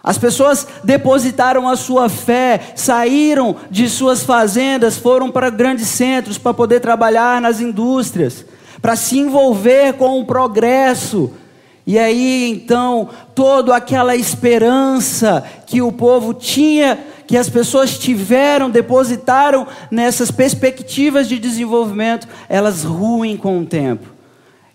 As 0.02 0.18
pessoas 0.18 0.66
depositaram 0.86 1.68
a 1.68 1.76
sua 1.76 2.08
fé, 2.08 2.62
saíram 2.78 3.58
de 3.70 3.90
suas 3.90 4.24
fazendas, 4.24 4.98
foram 4.98 5.30
para 5.30 5.50
grandes 5.50 5.90
centros 5.90 6.38
para 6.38 6.54
poder 6.54 6.80
trabalhar 6.80 7.42
nas 7.42 7.60
indústrias, 7.60 8.46
para 8.82 8.96
se 8.96 9.20
envolver 9.20 9.96
com 9.96 10.18
o 10.18 10.26
progresso. 10.26 11.30
E 11.86 12.00
aí 12.00 12.50
então, 12.50 13.10
toda 13.36 13.76
aquela 13.76 14.16
esperança 14.16 15.44
que 15.68 15.82
o 15.82 15.92
povo 15.92 16.34
tinha 16.34 16.98
que 17.28 17.38
as 17.38 17.50
pessoas 17.50 17.98
tiveram, 17.98 18.70
depositaram 18.70 19.68
nessas 19.90 20.32
perspectivas 20.32 21.28
de 21.28 21.40
desenvolvimento, 21.40 22.28
elas 22.48 22.84
ruem 22.84 23.38
com 23.38 23.60
o 23.60 23.66
tempo. 23.66 24.08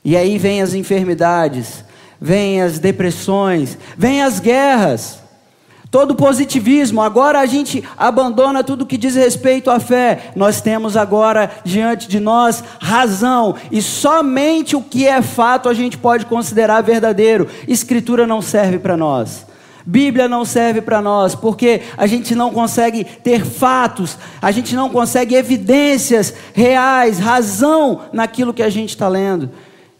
E 0.05 0.17
aí 0.17 0.39
vem 0.39 0.63
as 0.63 0.75
enfermidades, 0.75 1.85
vem 2.21 2.63
as 2.63 2.79
depressões, 2.79 3.77
vem 3.97 4.23
as 4.23 4.41
guerras. 4.41 5.19
Todo 5.91 6.15
positivismo, 6.15 7.01
agora 7.01 7.41
a 7.41 7.47
gente 7.47 7.83
abandona 7.97 8.63
tudo 8.63 8.85
que 8.85 8.99
diz 8.99 9.15
respeito 9.15 9.71
à 9.71 9.81
fé. 9.81 10.33
Nós 10.37 10.61
temos 10.61 10.99
agora 10.99 11.51
diante 11.65 12.07
de 12.09 12.21
nós 12.21 12.63
razão, 12.79 13.55
e 13.71 13.81
somente 13.81 14.77
o 14.77 14.83
que 14.83 15.07
é 15.07 15.23
fato 15.23 15.67
a 15.67 15.73
gente 15.73 15.97
pode 15.97 16.27
considerar 16.27 16.83
verdadeiro. 16.83 17.49
Escritura 17.67 18.27
não 18.27 18.43
serve 18.43 18.79
para 18.79 18.99
nós. 18.99 19.47
Bíblia 19.89 20.29
não 20.29 20.45
serve 20.45 20.83
para 20.83 21.01
nós, 21.01 21.35
porque 21.35 21.81
a 21.97 22.07
gente 22.07 22.35
não 22.35 22.51
consegue 22.51 23.05
ter 23.05 23.43
fatos, 23.43 24.19
a 24.43 24.51
gente 24.51 24.77
não 24.77 24.91
consegue 24.91 25.35
evidências 25.35 26.35
reais, 26.53 27.19
razão 27.19 28.03
naquilo 28.13 28.53
que 28.53 28.63
a 28.63 28.69
gente 28.69 28.91
está 28.91 29.09
lendo. 29.09 29.49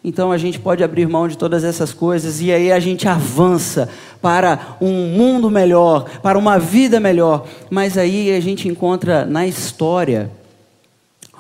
Então 0.05 0.31
a 0.31 0.37
gente 0.37 0.59
pode 0.59 0.85
abrir 0.85 1.09
mão 1.09 1.27
de 1.27 1.39
todas 1.39 1.65
essas 1.65 1.95
coisas 1.95 2.39
e 2.43 2.53
aí 2.53 2.71
a 2.71 2.79
gente 2.79 3.09
avança 3.09 3.89
para 4.21 4.77
um 4.79 5.07
mundo 5.07 5.51
melhor, 5.51 6.05
para 6.21 6.39
uma 6.39 6.59
vida 6.59 7.01
melhor. 7.01 7.47
Mas 7.71 7.97
aí 7.97 8.31
a 8.37 8.41
gente 8.41 8.69
encontra 8.69 9.25
na 9.25 9.47
história 9.47 10.31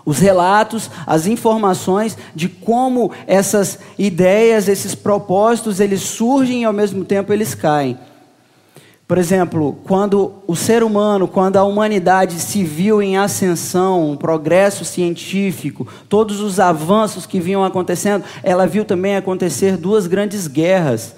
os 0.06 0.20
relatos, 0.20 0.90
as 1.06 1.26
informações 1.26 2.16
de 2.34 2.48
como 2.48 3.12
essas 3.26 3.78
ideias, 3.98 4.68
esses 4.68 4.94
propósitos, 4.94 5.80
eles 5.80 6.00
surgem 6.00 6.62
e 6.62 6.64
ao 6.64 6.72
mesmo 6.72 7.04
tempo 7.04 7.30
eles 7.30 7.54
caem. 7.54 8.07
Por 9.08 9.16
exemplo, 9.16 9.78
quando 9.84 10.34
o 10.46 10.54
ser 10.54 10.82
humano, 10.82 11.26
quando 11.26 11.56
a 11.56 11.64
humanidade 11.64 12.38
se 12.38 12.62
viu 12.62 13.00
em 13.00 13.16
ascensão, 13.16 14.10
um 14.10 14.16
progresso 14.18 14.84
científico, 14.84 15.88
todos 16.10 16.40
os 16.40 16.60
avanços 16.60 17.24
que 17.24 17.40
vinham 17.40 17.64
acontecendo, 17.64 18.22
ela 18.42 18.66
viu 18.66 18.84
também 18.84 19.16
acontecer 19.16 19.78
duas 19.78 20.06
grandes 20.06 20.46
guerras. 20.46 21.16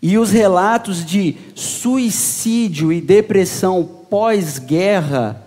E 0.00 0.16
os 0.16 0.30
relatos 0.30 1.04
de 1.04 1.36
suicídio 1.56 2.92
e 2.92 3.00
depressão 3.00 3.82
pós-guerra 4.08 5.42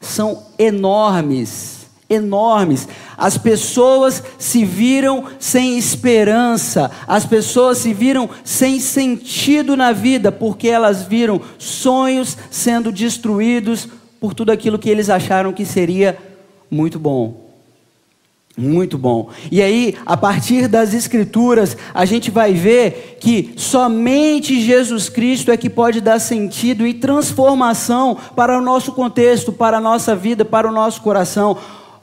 são 0.00 0.42
enormes 0.58 1.79
enormes. 2.10 2.88
As 3.16 3.38
pessoas 3.38 4.22
se 4.36 4.64
viram 4.64 5.24
sem 5.38 5.78
esperança, 5.78 6.90
as 7.06 7.24
pessoas 7.24 7.78
se 7.78 7.94
viram 7.94 8.28
sem 8.44 8.80
sentido 8.80 9.76
na 9.76 9.92
vida, 9.92 10.32
porque 10.32 10.68
elas 10.68 11.04
viram 11.04 11.40
sonhos 11.56 12.36
sendo 12.50 12.90
destruídos 12.90 13.88
por 14.20 14.34
tudo 14.34 14.50
aquilo 14.50 14.78
que 14.78 14.90
eles 14.90 15.08
acharam 15.08 15.52
que 15.52 15.64
seria 15.64 16.18
muito 16.70 16.98
bom. 16.98 17.48
Muito 18.58 18.98
bom. 18.98 19.30
E 19.50 19.62
aí, 19.62 19.96
a 20.04 20.16
partir 20.16 20.68
das 20.68 20.92
Escrituras, 20.92 21.76
a 21.94 22.04
gente 22.04 22.30
vai 22.30 22.52
ver 22.52 23.16
que 23.20 23.54
somente 23.56 24.60
Jesus 24.60 25.08
Cristo 25.08 25.50
é 25.50 25.56
que 25.56 25.70
pode 25.70 26.00
dar 26.00 26.18
sentido 26.18 26.86
e 26.86 26.92
transformação 26.92 28.18
para 28.36 28.58
o 28.58 28.60
nosso 28.60 28.92
contexto, 28.92 29.52
para 29.52 29.78
a 29.78 29.80
nossa 29.80 30.14
vida, 30.14 30.44
para 30.44 30.68
o 30.68 30.72
nosso 30.72 31.00
coração. 31.00 31.56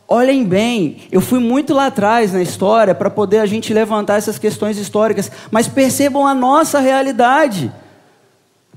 Olhem 0.09 0.45
bem, 0.45 0.99
eu 1.11 1.19
fui 1.19 1.37
muito 1.37 1.73
lá 1.73 1.87
atrás 1.87 2.31
na 2.31 2.41
história 2.41 2.95
para 2.95 3.09
poder 3.09 3.39
a 3.39 3.45
gente 3.45 3.73
levantar 3.73 4.15
essas 4.15 4.39
questões 4.39 4.77
históricas, 4.77 5.29
mas 5.51 5.67
percebam 5.67 6.25
a 6.25 6.33
nossa 6.33 6.79
realidade. 6.79 7.69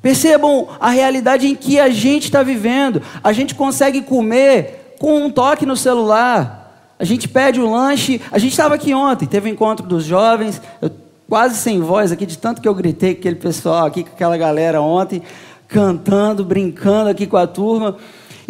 Percebam 0.02 0.66
a 0.80 0.90
realidade 0.90 1.46
em 1.46 1.54
que 1.54 1.78
a 1.78 1.88
gente 1.88 2.25
está 2.25 2.42
vivendo. 2.42 3.00
A 3.22 3.32
gente 3.32 3.54
consegue 3.54 4.02
comer 4.02 4.96
com 4.99 5.25
um 5.25 5.30
toque 5.30 5.64
no 5.64 5.76
celular. 5.76 6.96
A 6.99 7.04
gente 7.04 7.28
pede 7.28 7.60
o 7.60 7.70
lanche. 7.70 8.20
A 8.32 8.38
gente 8.38 8.50
estava 8.50 8.75
aqui 8.75 8.92
ontem, 8.92 9.26
teve 9.26 9.49
um 9.49 9.52
encontro 9.52 9.87
dos 9.87 10.04
jovens. 10.04 10.60
Eu, 10.82 10.90
quase 11.28 11.54
sem 11.56 11.80
voz 11.80 12.10
aqui, 12.10 12.26
de 12.26 12.37
tanto 12.37 12.60
que 12.60 12.66
eu 12.66 12.75
gritei 12.75 13.14
com 13.14 13.20
aquele 13.20 13.37
pessoal 13.37 13.87
aqui, 13.87 14.02
com 14.02 14.10
aquela 14.10 14.37
galera 14.37 14.80
ontem, 14.80 15.22
cantando, 15.68 16.44
brincando 16.44 17.08
aqui 17.08 17.25
com 17.25 17.37
a 17.37 17.46
turma. 17.46 17.96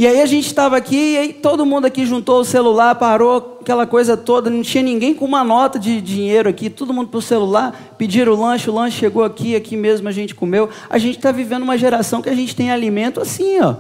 E 0.00 0.06
aí 0.06 0.22
a 0.22 0.24
gente 0.24 0.46
estava 0.46 0.78
aqui, 0.78 0.96
e 0.96 1.18
aí 1.18 1.30
todo 1.30 1.66
mundo 1.66 1.84
aqui 1.84 2.06
juntou 2.06 2.40
o 2.40 2.44
celular, 2.44 2.94
parou 2.94 3.58
aquela 3.60 3.86
coisa 3.86 4.16
toda, 4.16 4.48
não 4.48 4.62
tinha 4.62 4.82
ninguém 4.82 5.12
com 5.12 5.26
uma 5.26 5.44
nota 5.44 5.78
de 5.78 6.00
dinheiro 6.00 6.48
aqui, 6.48 6.70
todo 6.70 6.94
mundo 6.94 7.08
para 7.10 7.18
o 7.18 7.20
celular, 7.20 7.94
pediram 7.98 8.32
o 8.32 8.40
lanche, 8.40 8.70
o 8.70 8.72
lanche 8.72 8.96
chegou 8.96 9.22
aqui, 9.22 9.54
aqui 9.54 9.76
mesmo 9.76 10.08
a 10.08 10.10
gente 10.10 10.34
comeu. 10.34 10.70
A 10.88 10.96
gente 10.96 11.18
está 11.18 11.30
vivendo 11.30 11.64
uma 11.64 11.76
geração 11.76 12.22
que 12.22 12.30
a 12.30 12.34
gente 12.34 12.56
tem 12.56 12.70
alimento 12.70 13.20
assim, 13.20 13.60
ó. 13.60 13.74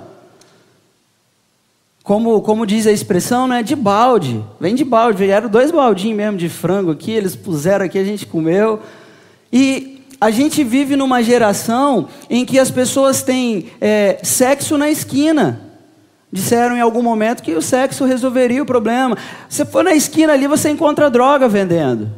Como, 2.04 2.42
como 2.42 2.66
diz 2.66 2.86
a 2.86 2.92
expressão, 2.92 3.46
né? 3.46 3.62
De 3.62 3.74
balde. 3.74 4.44
Vem 4.60 4.74
de 4.74 4.84
balde. 4.84 5.24
Vieram 5.24 5.48
dois 5.48 5.70
baldinhos 5.70 6.18
mesmo 6.18 6.36
de 6.36 6.50
frango 6.50 6.90
aqui, 6.90 7.12
eles 7.12 7.34
puseram 7.34 7.86
aqui, 7.86 7.98
a 7.98 8.04
gente 8.04 8.26
comeu. 8.26 8.80
E 9.50 10.04
a 10.20 10.30
gente 10.30 10.62
vive 10.64 10.96
numa 10.96 11.22
geração 11.22 12.08
em 12.28 12.44
que 12.44 12.58
as 12.58 12.70
pessoas 12.70 13.22
têm 13.22 13.70
é, 13.80 14.18
sexo 14.22 14.76
na 14.76 14.90
esquina. 14.90 15.69
Disseram 16.32 16.76
em 16.76 16.80
algum 16.80 17.02
momento 17.02 17.42
que 17.42 17.54
o 17.54 17.62
sexo 17.62 18.04
resolveria 18.04 18.62
o 18.62 18.66
problema. 18.66 19.16
Você 19.48 19.64
for 19.64 19.82
na 19.82 19.92
esquina 19.92 20.32
ali, 20.32 20.46
você 20.46 20.70
encontra 20.70 21.10
droga 21.10 21.48
vendendo. 21.48 22.08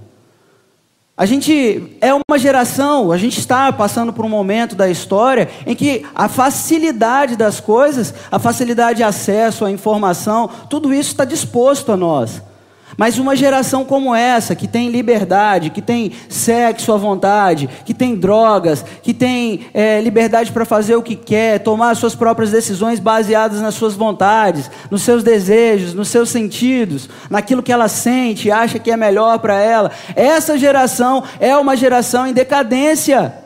A 1.17 1.27
gente 1.27 1.97
é 2.01 2.13
uma 2.13 2.39
geração, 2.39 3.13
a 3.13 3.19
gente 3.19 3.39
está 3.39 3.73
passando 3.73 4.13
por 4.13 4.25
um 4.25 4.29
momento 4.29 4.75
da 4.75 4.89
história 4.89 5.49
em 5.67 5.75
que 5.75 6.05
a 6.15 6.29
facilidade 6.29 7.37
das 7.37 7.61
coisas, 7.61 8.15
a 8.31 8.39
facilidade 8.39 8.99
de 8.99 9.03
acesso 9.03 9.65
à 9.65 9.71
informação, 9.71 10.49
tudo 10.69 10.93
isso 10.93 11.11
está 11.11 11.25
disposto 11.25 11.93
a 11.93 11.97
nós. 11.97 12.43
Mas 12.97 13.19
uma 13.19 13.35
geração 13.35 13.85
como 13.85 14.15
essa, 14.15 14.55
que 14.55 14.69
tem 14.69 14.91
liberdade, 14.91 15.71
que 15.71 15.81
tem 15.81 16.13
sexo 16.29 16.93
à 16.93 16.97
vontade, 16.97 17.69
que 17.85 17.95
tem 17.95 18.15
drogas, 18.15 18.85
que 19.03 19.15
tem 19.15 19.67
é, 19.73 20.01
liberdade 20.01 20.53
para 20.53 20.65
fazer 20.65 20.97
o 20.97 21.03
que 21.03 21.17
quer, 21.17 21.61
tomar 21.61 21.97
suas 21.97 22.15
próprias 22.15 22.51
decisões 22.51 23.01
baseadas 23.01 23.61
nas 23.61 23.75
suas 23.75 23.95
vontades, 23.95 24.71
nos 24.91 25.03
seus 25.03 25.23
desejos, 25.23 25.95
nos 25.95 26.09
seus 26.09 26.29
sentidos, 26.29 27.09
naquilo 27.31 27.63
que 27.63 27.73
ela 27.73 27.89
sente 27.89 28.49
e 28.49 28.53
acha 28.53 28.79
que 28.79 28.91
é 28.91 28.97
melhor 28.97 29.39
para 29.39 29.59
ela, 29.59 29.91
essa 30.15 30.59
geração 30.59 31.25
é 31.41 31.57
uma 31.57 31.77
geração 31.77 32.27
em 32.27 32.33
decadência. 32.33 33.43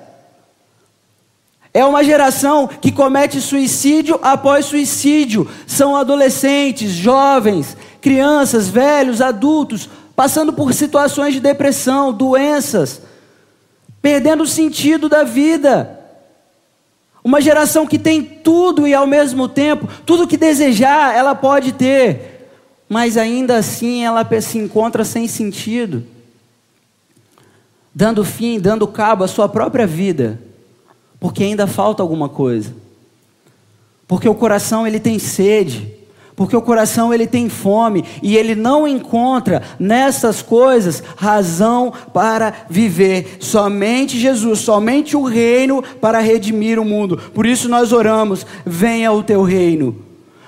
É 1.76 1.84
uma 1.84 2.02
geração 2.02 2.66
que 2.66 2.90
comete 2.90 3.38
suicídio 3.38 4.18
após 4.22 4.64
suicídio. 4.64 5.46
São 5.66 5.94
adolescentes, 5.94 6.90
jovens, 6.90 7.76
crianças, 8.06 8.68
velhos, 8.68 9.20
adultos, 9.20 9.90
passando 10.14 10.52
por 10.52 10.72
situações 10.72 11.34
de 11.34 11.40
depressão, 11.40 12.12
doenças, 12.12 13.02
perdendo 14.00 14.44
o 14.44 14.46
sentido 14.46 15.08
da 15.08 15.24
vida. 15.24 15.98
Uma 17.24 17.40
geração 17.40 17.84
que 17.84 17.98
tem 17.98 18.22
tudo 18.22 18.86
e 18.86 18.94
ao 18.94 19.08
mesmo 19.08 19.48
tempo, 19.48 19.88
tudo 20.06 20.28
que 20.28 20.36
desejar, 20.36 21.16
ela 21.16 21.34
pode 21.34 21.72
ter, 21.72 22.48
mas 22.88 23.16
ainda 23.16 23.56
assim 23.56 24.04
ela 24.04 24.24
se 24.40 24.56
encontra 24.56 25.04
sem 25.04 25.26
sentido, 25.26 26.04
dando 27.92 28.24
fim, 28.24 28.60
dando 28.60 28.86
cabo 28.86 29.24
à 29.24 29.28
sua 29.28 29.48
própria 29.48 29.84
vida 29.84 30.46
porque 31.18 31.42
ainda 31.42 31.66
falta 31.66 32.04
alguma 32.04 32.28
coisa. 32.28 32.72
Porque 34.06 34.28
o 34.28 34.34
coração 34.36 34.86
ele 34.86 35.00
tem 35.00 35.18
sede, 35.18 35.95
porque 36.36 36.54
o 36.54 36.62
coração 36.62 37.12
ele 37.12 37.26
tem 37.26 37.48
fome 37.48 38.04
e 38.22 38.36
ele 38.36 38.54
não 38.54 38.86
encontra 38.86 39.62
nessas 39.78 40.42
coisas 40.42 41.02
razão 41.16 41.92
para 42.12 42.52
viver. 42.68 43.38
Somente 43.40 44.18
Jesus, 44.18 44.60
somente 44.60 45.16
o 45.16 45.24
reino 45.24 45.82
para 46.00 46.20
redimir 46.20 46.78
o 46.78 46.84
mundo. 46.84 47.16
Por 47.34 47.46
isso 47.46 47.68
nós 47.68 47.90
oramos: 47.90 48.46
venha 48.64 49.10
o 49.10 49.22
teu 49.22 49.42
reino. 49.42 50.05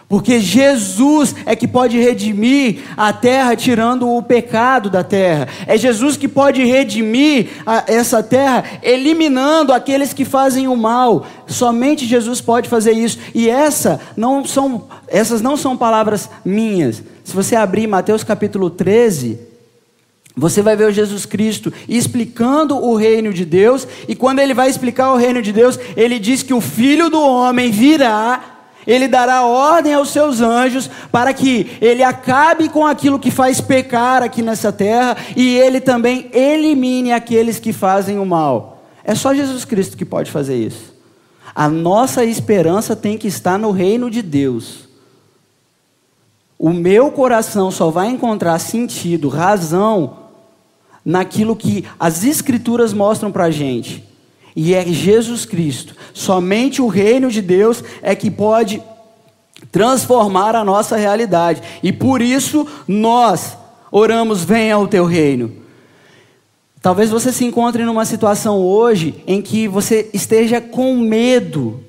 Porque 0.09 0.41
Jesus 0.41 1.35
é 1.45 1.55
que 1.55 1.69
pode 1.69 1.99
redimir 1.99 2.79
a 2.97 3.13
terra, 3.13 3.55
tirando 3.55 4.09
o 4.09 4.23
pecado 4.23 4.89
da 4.89 5.05
terra. 5.05 5.47
É 5.67 5.77
Jesus 5.77 6.17
que 6.17 6.27
pode 6.27 6.65
redimir 6.65 7.49
a, 7.67 7.85
essa 7.87 8.23
terra, 8.23 8.65
eliminando 8.83 9.71
aqueles 9.71 10.15
que 10.15 10.25
fazem 10.25 10.67
o 10.67 10.75
mal. 10.75 11.27
Somente 11.47 12.07
Jesus 12.07 12.41
pode 12.41 12.71
fazer 12.71 12.93
isso. 12.93 13.19
E 13.35 13.51
essa 13.51 14.01
não 14.17 14.47
são, 14.47 14.85
essas 15.07 15.43
não 15.43 15.59
são 15.59 15.77
palavras 15.77 16.31
minhas. 16.43 17.03
Se 17.23 17.35
você 17.35 17.55
abrir 17.55 17.87
Mateus 17.87 18.25
capítulo 18.25 18.71
13, 18.71 19.39
você 20.35 20.63
vai 20.63 20.75
ver 20.75 20.89
o 20.89 20.93
Jesus 20.93 21.27
Cristo 21.27 21.71
explicando 21.87 22.83
o 22.83 22.97
reino 22.97 23.31
de 23.31 23.45
Deus. 23.45 23.87
E 24.09 24.15
quando 24.15 24.39
ele 24.39 24.55
vai 24.55 24.71
explicar 24.71 25.13
o 25.13 25.19
reino 25.19 25.43
de 25.43 25.53
Deus, 25.53 25.79
ele 25.95 26.19
diz 26.19 26.43
que 26.43 26.55
o 26.55 26.63
filho 26.63 27.11
do 27.11 27.21
homem 27.21 27.71
virá 27.71 28.58
ele 28.89 29.07
dará 29.07 29.45
ordem 29.45 29.93
aos 29.93 30.09
seus 30.09 30.41
anjos 30.41 30.91
para 31.13 31.35
que 31.35 31.77
ele 31.79 32.03
acabe 32.03 32.71
com 32.71 32.87
aquilo 32.87 33.19
que 33.19 33.31
faz 33.31 33.61
pecar 33.61 34.23
aqui 34.23 34.41
nessa 34.41 34.73
terra 34.73 35.15
e 35.37 35.59
ele 35.59 35.79
também 35.79 36.31
elimine 36.33 37.13
aqueles 37.13 37.61
que 37.61 37.71
fazem 37.71 38.19
o 38.19 38.25
mal. 38.25 38.83
É 39.05 39.15
só 39.15 39.35
Jesus 39.35 39.67
Cristo 39.67 39.95
que 39.95 40.07
pode 40.07 40.31
fazer 40.31 40.57
isso. 40.57 40.95
A 41.55 41.69
nossa 41.69 42.25
esperança 42.25 42.97
tem 42.97 43.19
que 43.19 43.29
estar 43.29 43.59
no 43.59 43.73
reino 43.73 44.11
de 44.11 44.23
Deus. 44.23 44.89
O 46.59 46.71
meu 46.71 47.11
coração 47.11 47.71
só 47.71 47.91
vai 47.91 48.09
encontrar 48.09 48.59
sentido, 48.59 49.29
razão, 49.29 50.17
naquilo 51.05 51.55
que 51.55 51.85
as 52.01 52.25
Escrituras 52.25 52.95
mostram 52.95 53.31
para 53.31 53.45
a 53.45 53.51
gente 53.51 54.08
e 54.61 54.75
é 54.75 54.85
Jesus 54.85 55.45
Cristo. 55.45 55.95
Somente 56.13 56.83
o 56.83 56.89
reino 56.89 57.31
de 57.31 57.41
Deus 57.41 57.85
é 58.03 58.17
que 58.17 58.29
pode 58.29 58.83
transformar 59.71 60.57
a 60.57 60.65
nossa 60.65 60.97
realidade. 60.97 61.63
E 61.81 61.93
por 61.93 62.21
isso 62.21 62.67
nós 62.89 63.57
oramos: 63.93 64.43
venha 64.43 64.77
o 64.77 64.89
teu 64.89 65.05
reino. 65.05 65.53
Talvez 66.83 67.09
você 67.09 67.31
se 67.31 67.45
encontre 67.45 67.85
numa 67.85 68.05
situação 68.05 68.59
hoje 68.59 69.23
em 69.29 69.41
que 69.41 69.69
você 69.69 70.11
esteja 70.13 70.61
com 70.61 70.97
medo. 70.97 71.81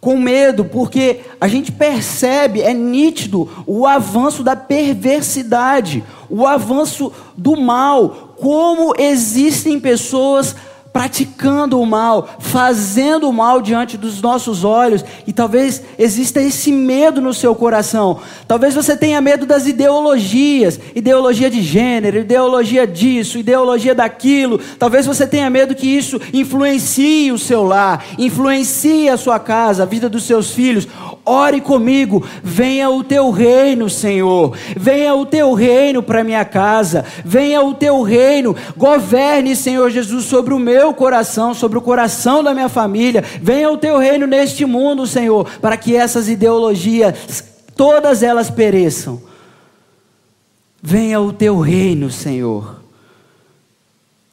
Com 0.00 0.16
medo, 0.16 0.64
porque 0.64 1.20
a 1.40 1.46
gente 1.46 1.70
percebe, 1.70 2.62
é 2.62 2.74
nítido, 2.74 3.48
o 3.64 3.86
avanço 3.86 4.42
da 4.42 4.56
perversidade, 4.56 6.02
o 6.28 6.48
avanço 6.48 7.12
do 7.36 7.56
mal. 7.56 8.34
Como 8.36 8.92
existem 8.98 9.78
pessoas 9.78 10.56
praticando 10.92 11.80
o 11.80 11.86
mal, 11.86 12.36
fazendo 12.38 13.28
o 13.28 13.32
mal 13.32 13.62
diante 13.62 13.96
dos 13.96 14.20
nossos 14.20 14.62
olhos, 14.62 15.04
e 15.26 15.32
talvez 15.32 15.82
exista 15.98 16.40
esse 16.40 16.70
medo 16.70 17.20
no 17.20 17.32
seu 17.32 17.54
coração. 17.54 18.20
Talvez 18.46 18.74
você 18.74 18.96
tenha 18.96 19.20
medo 19.20 19.46
das 19.46 19.66
ideologias, 19.66 20.78
ideologia 20.94 21.50
de 21.50 21.62
gênero, 21.62 22.18
ideologia 22.18 22.86
disso, 22.86 23.38
ideologia 23.38 23.94
daquilo. 23.94 24.60
Talvez 24.78 25.06
você 25.06 25.26
tenha 25.26 25.48
medo 25.48 25.74
que 25.74 25.86
isso 25.86 26.20
influencie 26.32 27.32
o 27.32 27.38
seu 27.38 27.64
lar, 27.64 28.04
influencie 28.18 29.08
a 29.08 29.16
sua 29.16 29.38
casa, 29.38 29.84
a 29.84 29.86
vida 29.86 30.08
dos 30.08 30.24
seus 30.24 30.50
filhos. 30.50 30.86
Ore 31.24 31.60
comigo, 31.60 32.24
venha 32.42 32.90
o 32.90 33.04
teu 33.04 33.30
reino, 33.30 33.88
Senhor. 33.88 34.56
Venha 34.76 35.14
o 35.14 35.24
teu 35.24 35.54
reino 35.54 36.02
para 36.02 36.24
minha 36.24 36.44
casa. 36.44 37.04
Venha 37.24 37.62
o 37.62 37.74
teu 37.74 38.02
reino. 38.02 38.56
Governe, 38.76 39.54
Senhor 39.54 39.88
Jesus, 39.88 40.24
sobre 40.24 40.52
o 40.52 40.58
meu 40.58 40.92
coração, 40.92 41.54
sobre 41.54 41.78
o 41.78 41.82
coração 41.82 42.42
da 42.42 42.52
minha 42.52 42.68
família. 42.68 43.22
Venha 43.40 43.70
o 43.70 43.78
teu 43.78 43.98
reino 43.98 44.26
neste 44.26 44.64
mundo, 44.64 45.06
Senhor, 45.06 45.48
para 45.60 45.76
que 45.76 45.94
essas 45.94 46.28
ideologias, 46.28 47.44
todas 47.76 48.24
elas 48.24 48.50
pereçam. 48.50 49.22
Venha 50.82 51.20
o 51.20 51.32
teu 51.32 51.60
reino, 51.60 52.10
Senhor. 52.10 52.81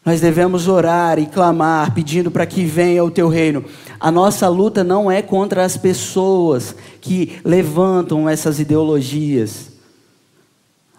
Nós 0.05 0.21
devemos 0.21 0.67
orar 0.67 1.19
e 1.19 1.25
clamar, 1.25 1.93
pedindo 1.93 2.31
para 2.31 2.45
que 2.45 2.63
venha 2.63 3.03
o 3.03 3.11
teu 3.11 3.27
reino. 3.27 3.63
A 3.99 4.09
nossa 4.09 4.47
luta 4.47 4.83
não 4.83 5.11
é 5.11 5.21
contra 5.21 5.63
as 5.63 5.75
pessoas 5.75 6.75
que 7.01 7.39
levantam 7.43 8.27
essas 8.27 8.59
ideologias. 8.59 9.69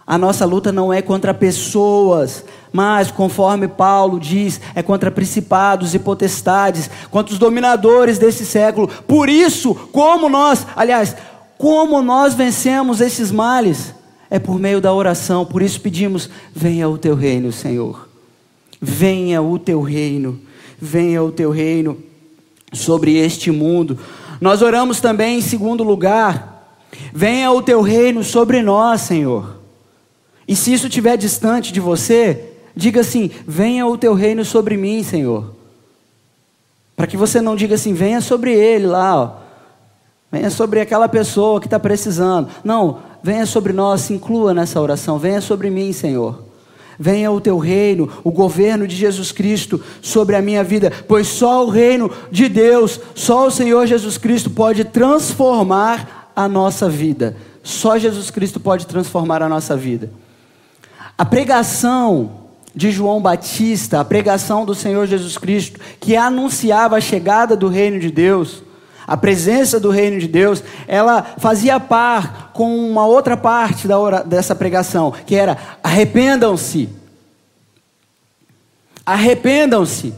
A 0.06 0.18
nossa 0.18 0.44
luta 0.44 0.70
não 0.70 0.92
é 0.92 1.00
contra 1.00 1.32
pessoas, 1.32 2.44
mas, 2.72 3.10
conforme 3.10 3.68
Paulo 3.68 4.18
diz, 4.18 4.60
é 4.74 4.82
contra 4.82 5.10
principados 5.10 5.94
e 5.94 5.98
potestades, 5.98 6.90
contra 7.10 7.32
os 7.32 7.38
dominadores 7.38 8.18
desse 8.18 8.44
século. 8.44 8.88
Por 8.88 9.28
isso, 9.28 9.74
como 9.92 10.28
nós, 10.28 10.66
aliás, 10.76 11.16
como 11.56 12.02
nós 12.02 12.34
vencemos 12.34 13.00
esses 13.00 13.30
males? 13.30 13.94
É 14.28 14.38
por 14.38 14.58
meio 14.58 14.80
da 14.80 14.92
oração. 14.92 15.46
Por 15.46 15.62
isso 15.62 15.80
pedimos: 15.80 16.28
venha 16.54 16.88
o 16.88 16.98
teu 16.98 17.14
reino, 17.14 17.52
Senhor. 17.52 18.09
Venha 18.80 19.42
o 19.42 19.58
teu 19.58 19.82
reino. 19.82 20.40
Venha 20.80 21.22
o 21.22 21.30
teu 21.30 21.50
reino 21.50 21.98
sobre 22.72 23.16
este 23.16 23.50
mundo. 23.50 23.98
Nós 24.40 24.62
oramos 24.62 25.00
também 25.00 25.38
em 25.38 25.42
segundo 25.42 25.84
lugar: 25.84 26.78
venha 27.12 27.50
o 27.52 27.62
teu 27.62 27.82
reino 27.82 28.24
sobre 28.24 28.62
nós, 28.62 29.02
Senhor. 29.02 29.58
E 30.48 30.56
se 30.56 30.72
isso 30.72 30.86
estiver 30.86 31.16
distante 31.16 31.72
de 31.72 31.80
você, 31.80 32.52
diga 32.74 33.02
assim: 33.02 33.30
venha 33.46 33.86
o 33.86 33.98
teu 33.98 34.14
reino 34.14 34.44
sobre 34.44 34.76
mim, 34.76 35.02
Senhor. 35.02 35.54
Para 36.96 37.06
que 37.06 37.16
você 37.16 37.40
não 37.40 37.56
diga 37.56 37.74
assim, 37.74 37.94
venha 37.94 38.20
sobre 38.20 38.52
ele 38.52 38.86
lá, 38.86 39.16
ó. 39.16 39.30
venha 40.30 40.50
sobre 40.50 40.80
aquela 40.80 41.08
pessoa 41.08 41.58
que 41.58 41.66
está 41.66 41.78
precisando. 41.78 42.48
Não, 42.62 42.98
venha 43.22 43.46
sobre 43.46 43.72
nós, 43.72 44.02
se 44.02 44.12
inclua 44.12 44.52
nessa 44.52 44.80
oração, 44.80 45.18
venha 45.18 45.40
sobre 45.40 45.70
mim, 45.70 45.92
Senhor 45.92 46.49
venha 47.02 47.32
o 47.32 47.40
teu 47.40 47.56
reino, 47.56 48.10
o 48.22 48.30
governo 48.30 48.86
de 48.86 48.94
Jesus 48.94 49.32
Cristo 49.32 49.80
sobre 50.02 50.36
a 50.36 50.42
minha 50.42 50.62
vida, 50.62 50.92
pois 51.08 51.26
só 51.26 51.64
o 51.64 51.70
reino 51.70 52.10
de 52.30 52.46
Deus, 52.46 53.00
só 53.14 53.46
o 53.46 53.50
Senhor 53.50 53.86
Jesus 53.86 54.18
Cristo 54.18 54.50
pode 54.50 54.84
transformar 54.84 56.30
a 56.36 56.46
nossa 56.46 56.90
vida. 56.90 57.38
Só 57.62 57.98
Jesus 57.98 58.30
Cristo 58.30 58.60
pode 58.60 58.86
transformar 58.86 59.42
a 59.42 59.48
nossa 59.48 59.74
vida. 59.74 60.10
A 61.16 61.24
pregação 61.24 62.32
de 62.74 62.90
João 62.90 63.20
Batista, 63.20 64.00
a 64.00 64.04
pregação 64.04 64.66
do 64.66 64.74
Senhor 64.74 65.06
Jesus 65.06 65.38
Cristo, 65.38 65.80
que 65.98 66.16
anunciava 66.16 66.96
a 66.96 67.00
chegada 67.00 67.56
do 67.56 67.68
reino 67.68 67.98
de 67.98 68.10
Deus, 68.10 68.62
a 69.10 69.16
presença 69.16 69.80
do 69.80 69.90
reino 69.90 70.20
de 70.20 70.28
Deus, 70.28 70.62
ela 70.86 71.34
fazia 71.36 71.80
par 71.80 72.52
com 72.52 72.88
uma 72.88 73.04
outra 73.04 73.36
parte 73.36 73.88
da 73.88 73.98
hora, 73.98 74.22
dessa 74.22 74.54
pregação, 74.54 75.12
que 75.26 75.34
era 75.34 75.58
arrependam-se. 75.82 76.88
Arrependam-se. 79.04 80.14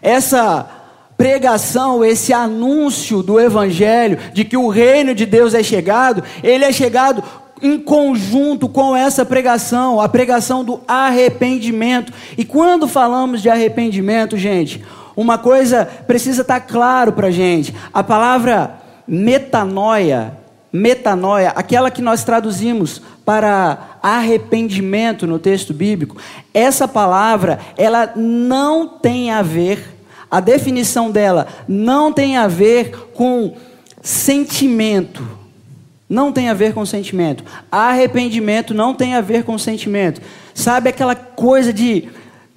Essa 0.00 0.70
pregação, 1.16 2.04
esse 2.04 2.32
anúncio 2.32 3.24
do 3.24 3.40
evangelho 3.40 4.16
de 4.32 4.44
que 4.44 4.56
o 4.56 4.68
reino 4.68 5.16
de 5.16 5.26
Deus 5.26 5.52
é 5.52 5.64
chegado, 5.64 6.22
ele 6.40 6.64
é 6.64 6.70
chegado 6.70 7.24
em 7.60 7.76
conjunto 7.76 8.68
com 8.68 8.94
essa 8.94 9.24
pregação, 9.24 10.00
a 10.00 10.08
pregação 10.08 10.64
do 10.64 10.80
arrependimento. 10.86 12.12
E 12.36 12.44
quando 12.44 12.86
falamos 12.86 13.42
de 13.42 13.50
arrependimento, 13.50 14.36
gente, 14.36 14.80
uma 15.18 15.36
coisa 15.36 15.84
precisa 16.06 16.42
estar 16.42 16.60
claro 16.60 17.12
para 17.12 17.26
a 17.26 17.32
gente: 17.32 17.74
a 17.92 18.04
palavra 18.04 18.74
metanoia, 19.06 20.38
metanoia, 20.72 21.50
aquela 21.56 21.90
que 21.90 22.00
nós 22.00 22.22
traduzimos 22.22 23.02
para 23.24 23.98
arrependimento 24.00 25.26
no 25.26 25.40
texto 25.40 25.74
bíblico, 25.74 26.16
essa 26.54 26.86
palavra 26.86 27.58
ela 27.76 28.12
não 28.14 28.86
tem 28.86 29.32
a 29.32 29.42
ver 29.42 29.98
a 30.30 30.40
definição 30.40 31.10
dela 31.10 31.48
não 31.66 32.12
tem 32.12 32.36
a 32.36 32.46
ver 32.46 33.08
com 33.14 33.56
sentimento. 34.02 35.26
Não 36.08 36.32
tem 36.32 36.48
a 36.48 36.54
ver 36.54 36.72
com 36.72 36.86
sentimento. 36.86 37.44
Arrependimento 37.70 38.72
não 38.72 38.94
tem 38.94 39.14
a 39.14 39.20
ver 39.20 39.42
com 39.42 39.58
sentimento. 39.58 40.20
Sabe 40.54 40.90
aquela 40.90 41.14
coisa 41.14 41.72
de 41.72 42.08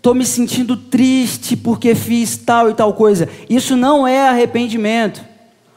estou 0.02 0.16
me 0.16 0.26
sentindo 0.26 0.76
triste 0.76 1.56
porque 1.56 1.94
fiz 1.94 2.36
tal 2.36 2.72
e 2.72 2.74
tal 2.74 2.92
coisa. 2.94 3.30
Isso 3.48 3.78
não 3.78 4.08
é 4.08 4.28
arrependimento. 4.28 5.24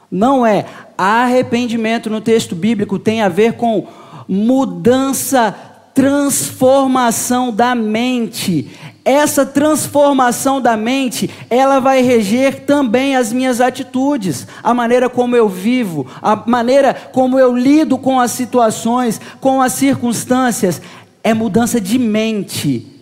Não 0.09 0.43
é. 0.43 0.65
Arrependimento 0.97 2.09
no 2.09 2.19
texto 2.19 2.55
bíblico 2.55 2.97
tem 2.97 3.21
a 3.21 3.29
ver 3.29 3.53
com 3.53 3.85
mudança, 4.27 5.55
transformação 5.93 7.51
da 7.51 7.75
mente. 7.75 8.71
Essa 9.05 9.45
transformação 9.45 10.59
da 10.59 10.75
mente, 10.75 11.29
ela 11.47 11.79
vai 11.79 12.01
reger 12.01 12.65
também 12.65 13.15
as 13.15 13.31
minhas 13.31 13.61
atitudes, 13.61 14.47
a 14.63 14.73
maneira 14.73 15.07
como 15.07 15.35
eu 15.35 15.47
vivo, 15.47 16.07
a 16.19 16.35
maneira 16.35 16.95
como 17.13 17.37
eu 17.37 17.55
lido 17.55 17.95
com 17.99 18.19
as 18.19 18.31
situações, 18.31 19.21
com 19.39 19.61
as 19.61 19.73
circunstâncias. 19.73 20.81
É 21.23 21.31
mudança 21.31 21.79
de 21.79 21.99
mente. 21.99 22.94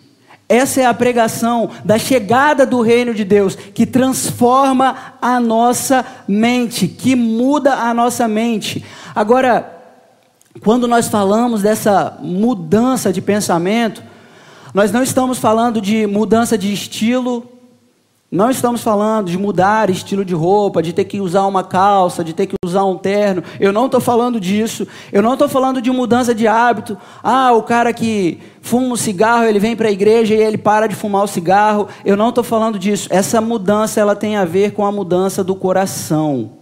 Essa 0.54 0.82
é 0.82 0.86
a 0.86 0.94
pregação 0.94 1.72
da 1.84 1.98
chegada 1.98 2.64
do 2.64 2.80
reino 2.82 3.12
de 3.12 3.24
Deus, 3.24 3.56
que 3.56 3.88
transforma 3.88 5.16
a 5.20 5.40
nossa 5.40 6.06
mente, 6.28 6.88
que 6.88 7.16
muda 7.16 7.74
a 7.74 7.92
nossa 7.92 8.28
mente. 8.28 8.86
Agora, 9.16 9.82
quando 10.64 10.88
nós 10.88 11.08
falamos 11.08 11.64
dessa 11.64 12.20
mudança 12.22 13.12
de 13.12 13.20
pensamento, 13.20 14.04
nós 14.76 14.92
não 14.92 15.02
estamos 15.02 15.40
falando 15.40 15.82
de 15.82 16.06
mudança 16.06 16.56
de 16.56 16.72
estilo, 16.72 17.53
não 18.34 18.50
estamos 18.50 18.82
falando 18.82 19.30
de 19.30 19.38
mudar 19.38 19.92
estilo 19.92 20.26
de 20.26 20.34
roupa, 20.34 20.82
de 20.82 20.92
ter 20.92 21.06
que 21.06 21.22
usar 21.22 21.46
uma 21.46 21.64
calça, 21.64 22.24
de 22.24 22.34
ter 22.34 22.48
que 22.48 22.56
usar 22.66 22.84
um 22.84 22.98
terno. 22.98 23.44
Eu 23.60 23.72
não 23.72 23.86
estou 23.86 24.02
falando 24.02 24.40
disso. 24.40 24.88
Eu 25.12 25.22
não 25.22 25.34
estou 25.34 25.48
falando 25.48 25.80
de 25.80 25.92
mudança 25.92 26.34
de 26.34 26.48
hábito. 26.48 26.98
Ah, 27.22 27.52
o 27.52 27.62
cara 27.62 27.94
que 27.94 28.40
fuma 28.60 28.88
um 28.88 28.96
cigarro, 28.96 29.44
ele 29.44 29.60
vem 29.60 29.76
para 29.76 29.88
a 29.88 29.92
igreja 29.92 30.34
e 30.34 30.42
ele 30.42 30.58
para 30.58 30.88
de 30.88 30.96
fumar 30.96 31.24
o 31.24 31.28
cigarro. 31.28 31.88
Eu 32.04 32.18
não 32.18 32.30
estou 32.30 32.44
falando 32.44 32.80
disso. 32.80 33.08
Essa 33.12 33.40
mudança 33.40 34.00
ela 34.00 34.16
tem 34.16 34.36
a 34.36 34.46
ver 34.46 34.72
com 34.72 34.84
a 34.84 34.92
mudança 34.92 35.44
do 35.44 35.54
coração. 35.54 36.54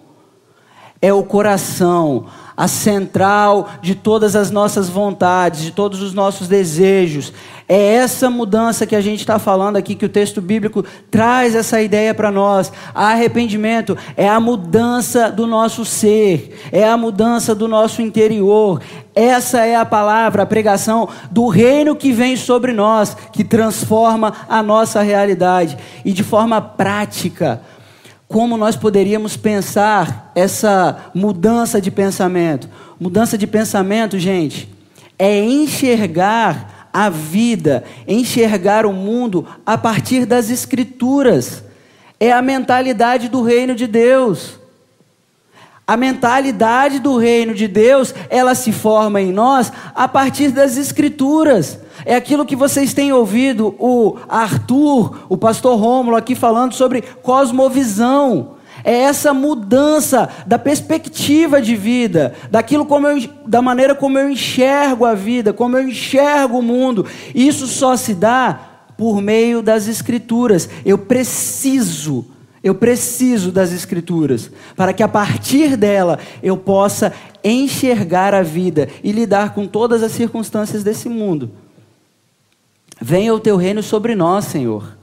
É 1.02 1.14
o 1.14 1.24
coração 1.24 2.26
a 2.62 2.68
central 2.68 3.72
de 3.82 3.96
todas 3.96 4.36
as 4.36 4.52
nossas 4.52 4.88
vontades, 4.88 5.64
de 5.64 5.72
todos 5.72 6.00
os 6.00 6.14
nossos 6.14 6.48
desejos. 6.48 7.34
É 7.68 7.96
essa 7.96 8.30
mudança 8.30 8.86
que 8.86 8.96
a 8.96 9.02
gente 9.02 9.22
está 9.22 9.40
falando 9.40 9.78
aqui, 9.78 9.96
que 9.96 10.06
o 10.06 10.10
texto 10.10 10.40
bíblico 10.40 10.86
traz 11.10 11.56
essa 11.56 11.82
ideia 11.82 12.14
para 12.14 12.30
nós. 12.30 12.72
Arrependimento 12.94 13.98
é 14.16 14.30
a 14.30 14.40
mudança 14.40 15.32
do 15.32 15.48
nosso 15.48 15.84
ser, 15.84 16.56
é 16.72 16.88
a 16.88 16.96
mudança 16.96 17.56
do 17.56 17.68
nosso 17.68 18.00
interior. 18.00 18.80
Essa 19.16 19.66
é 19.66 19.76
a 19.76 19.84
palavra, 19.84 20.44
a 20.44 20.46
pregação 20.46 21.10
do 21.32 21.48
reino 21.48 21.96
que 21.96 22.12
vem 22.12 22.38
sobre 22.38 22.74
nós, 22.74 23.18
que 23.34 23.44
transforma 23.44 24.34
a 24.48 24.62
nossa 24.62 25.02
realidade. 25.02 25.80
E 26.06 26.14
de 26.14 26.24
forma 26.24 26.62
prática, 26.62 27.62
como 28.32 28.56
nós 28.56 28.78
poderíamos 28.78 29.36
pensar 29.36 30.32
essa 30.34 31.12
mudança 31.14 31.82
de 31.82 31.92
pensamento? 31.92 32.70
Mudança 32.98 33.38
de 33.38 33.46
pensamento, 33.46 34.18
gente, 34.18 34.70
é 35.20 35.44
enxergar 35.44 36.88
a 36.94 37.10
vida, 37.10 37.84
enxergar 38.08 38.86
o 38.86 38.94
mundo 38.94 39.46
a 39.66 39.78
partir 39.78 40.26
das 40.26 40.50
Escrituras. 40.50 41.62
É 42.20 42.32
a 42.32 42.42
mentalidade 42.42 43.28
do 43.28 43.42
reino 43.42 43.76
de 43.76 43.86
Deus. 43.86 44.60
A 45.86 45.98
mentalidade 45.98 47.00
do 47.00 47.18
reino 47.18 47.54
de 47.54 47.68
Deus, 47.68 48.16
ela 48.30 48.56
se 48.56 48.72
forma 48.72 49.20
em 49.20 49.34
nós 49.34 49.74
a 49.94 50.08
partir 50.08 50.52
das 50.52 50.78
Escrituras. 50.78 51.78
É 52.06 52.16
aquilo 52.16 52.46
que 52.46 52.56
vocês 52.56 52.94
têm 52.94 53.14
ouvido 53.14 53.76
o 53.80 54.18
Arthur, 54.28 55.26
o 55.30 55.38
pastor 55.38 55.80
Rômulo 55.80 56.16
aqui 56.16 56.36
falando 56.36 56.74
sobre 56.74 57.02
cosmovisão. 57.02 58.62
É 58.84 59.02
essa 59.02 59.34
mudança 59.34 60.30
da 60.46 60.58
perspectiva 60.58 61.62
de 61.62 61.76
vida, 61.76 62.34
daquilo 62.50 62.86
como 62.86 63.08
eu, 63.08 63.30
da 63.46 63.62
maneira 63.62 63.94
como 63.94 64.18
eu 64.18 64.30
enxergo 64.30 65.06
a 65.06 65.14
vida, 65.14 65.54
como 65.54 65.78
eu 65.78 65.88
enxergo 65.88 66.60
o 66.60 66.64
mundo. 66.64 67.06
Isso 67.36 67.68
só 67.68 67.96
se 67.96 68.14
dá 68.14 68.60
por 68.98 69.22
meio 69.22 69.62
das 69.62 69.88
escrituras. 69.88 70.68
Eu 70.84 70.98
preciso, 70.98 72.26
eu 72.64 72.74
preciso 72.74 73.52
das 73.52 73.72
escrituras 73.72 74.50
para 74.76 74.94
que 74.94 75.04
a 75.04 75.08
partir 75.08 75.78
dela 75.78 76.18
eu 76.42 76.58
possa 76.58 77.14
enxergar 77.44 78.34
a 78.34 78.42
vida 78.42 78.88
e 79.04 79.12
lidar 79.12 79.54
com 79.54 79.68
todas 79.68 80.02
as 80.02 80.12
circunstâncias 80.12 80.84
desse 80.84 81.08
mundo. 81.08 81.52
Venha 83.02 83.34
o 83.34 83.40
teu 83.40 83.58
reino 83.58 83.82
sobre 83.82 84.14
nós, 84.14 84.46
Senhor. 84.46 84.96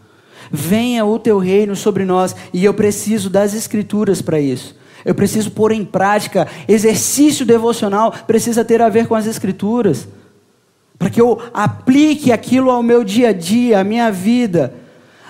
Venha 0.52 1.04
o 1.04 1.18
teu 1.18 1.38
reino 1.38 1.74
sobre 1.74 2.04
nós. 2.04 2.34
E 2.52 2.64
eu 2.64 2.72
preciso 2.72 3.28
das 3.28 3.54
escrituras 3.54 4.22
para 4.22 4.40
isso. 4.40 4.76
Eu 5.04 5.16
preciso 5.16 5.50
pôr 5.50 5.72
em 5.72 5.84
prática. 5.84 6.46
Exercício 6.68 7.44
devocional 7.44 8.12
precisa 8.26 8.64
ter 8.64 8.80
a 8.80 8.88
ver 8.88 9.08
com 9.08 9.16
as 9.16 9.26
escrituras. 9.26 10.06
Para 10.96 11.10
que 11.10 11.20
eu 11.20 11.40
aplique 11.52 12.30
aquilo 12.30 12.70
ao 12.70 12.84
meu 12.84 13.02
dia 13.02 13.30
a 13.30 13.32
dia, 13.32 13.80
à 13.80 13.84
minha 13.84 14.12
vida. 14.12 14.74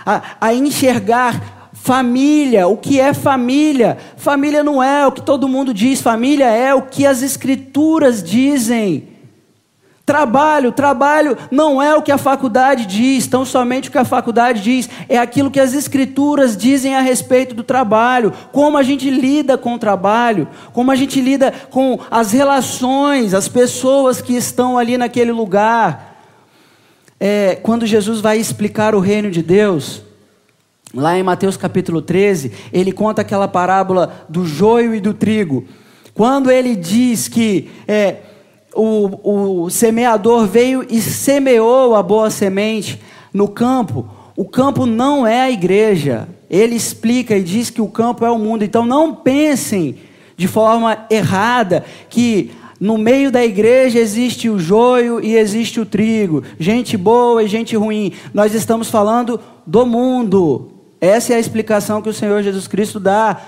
A, 0.04 0.36
a 0.38 0.54
enxergar 0.54 1.70
família. 1.72 2.68
O 2.68 2.76
que 2.76 3.00
é 3.00 3.14
família? 3.14 3.96
Família 4.16 4.62
não 4.62 4.82
é 4.82 5.06
o 5.06 5.12
que 5.12 5.22
todo 5.22 5.48
mundo 5.48 5.72
diz. 5.72 6.02
Família 6.02 6.46
é 6.50 6.74
o 6.74 6.82
que 6.82 7.06
as 7.06 7.22
escrituras 7.22 8.22
dizem. 8.22 9.17
Trabalho, 10.08 10.72
trabalho 10.72 11.36
não 11.50 11.82
é 11.82 11.94
o 11.94 12.00
que 12.00 12.10
a 12.10 12.16
faculdade 12.16 12.86
diz, 12.86 13.26
tão 13.26 13.44
somente 13.44 13.90
o 13.90 13.92
que 13.92 13.98
a 13.98 14.06
faculdade 14.06 14.62
diz, 14.62 14.88
é 15.06 15.18
aquilo 15.18 15.50
que 15.50 15.60
as 15.60 15.74
escrituras 15.74 16.56
dizem 16.56 16.96
a 16.96 17.02
respeito 17.02 17.54
do 17.54 17.62
trabalho, 17.62 18.32
como 18.50 18.78
a 18.78 18.82
gente 18.82 19.10
lida 19.10 19.58
com 19.58 19.74
o 19.74 19.78
trabalho, 19.78 20.48
como 20.72 20.90
a 20.90 20.96
gente 20.96 21.20
lida 21.20 21.52
com 21.68 22.00
as 22.10 22.32
relações, 22.32 23.34
as 23.34 23.48
pessoas 23.48 24.22
que 24.22 24.34
estão 24.34 24.78
ali 24.78 24.96
naquele 24.96 25.30
lugar. 25.30 26.24
É, 27.20 27.56
quando 27.56 27.84
Jesus 27.84 28.22
vai 28.22 28.38
explicar 28.38 28.94
o 28.94 29.00
reino 29.00 29.30
de 29.30 29.42
Deus, 29.42 30.00
lá 30.94 31.18
em 31.18 31.22
Mateus 31.22 31.58
capítulo 31.58 32.00
13, 32.00 32.50
ele 32.72 32.92
conta 32.92 33.20
aquela 33.20 33.46
parábola 33.46 34.24
do 34.26 34.46
joio 34.46 34.94
e 34.94 35.00
do 35.00 35.12
trigo. 35.12 35.66
Quando 36.14 36.50
ele 36.50 36.74
diz 36.74 37.28
que 37.28 37.70
é, 37.86 38.22
o, 38.80 39.64
o 39.64 39.70
semeador 39.70 40.46
veio 40.46 40.86
e 40.88 41.00
semeou 41.00 41.96
a 41.96 42.02
boa 42.02 42.30
semente 42.30 43.00
no 43.32 43.48
campo, 43.48 44.08
o 44.36 44.44
campo 44.44 44.86
não 44.86 45.26
é 45.26 45.40
a 45.40 45.50
igreja. 45.50 46.28
Ele 46.48 46.76
explica 46.76 47.36
e 47.36 47.42
diz 47.42 47.70
que 47.70 47.80
o 47.80 47.88
campo 47.88 48.24
é 48.24 48.30
o 48.30 48.38
mundo. 48.38 48.64
Então 48.64 48.86
não 48.86 49.14
pensem 49.14 49.96
de 50.36 50.46
forma 50.46 51.06
errada 51.10 51.84
que 52.08 52.52
no 52.80 52.96
meio 52.96 53.32
da 53.32 53.44
igreja 53.44 53.98
existe 53.98 54.48
o 54.48 54.58
joio 54.58 55.20
e 55.20 55.36
existe 55.36 55.80
o 55.80 55.84
trigo, 55.84 56.44
gente 56.58 56.96
boa 56.96 57.42
e 57.42 57.48
gente 57.48 57.76
ruim. 57.76 58.12
Nós 58.32 58.54
estamos 58.54 58.88
falando 58.88 59.40
do 59.66 59.84
mundo. 59.84 60.70
Essa 61.00 61.32
é 61.32 61.36
a 61.36 61.40
explicação 61.40 62.00
que 62.00 62.08
o 62.08 62.14
Senhor 62.14 62.42
Jesus 62.42 62.68
Cristo 62.68 63.00
dá 63.00 63.40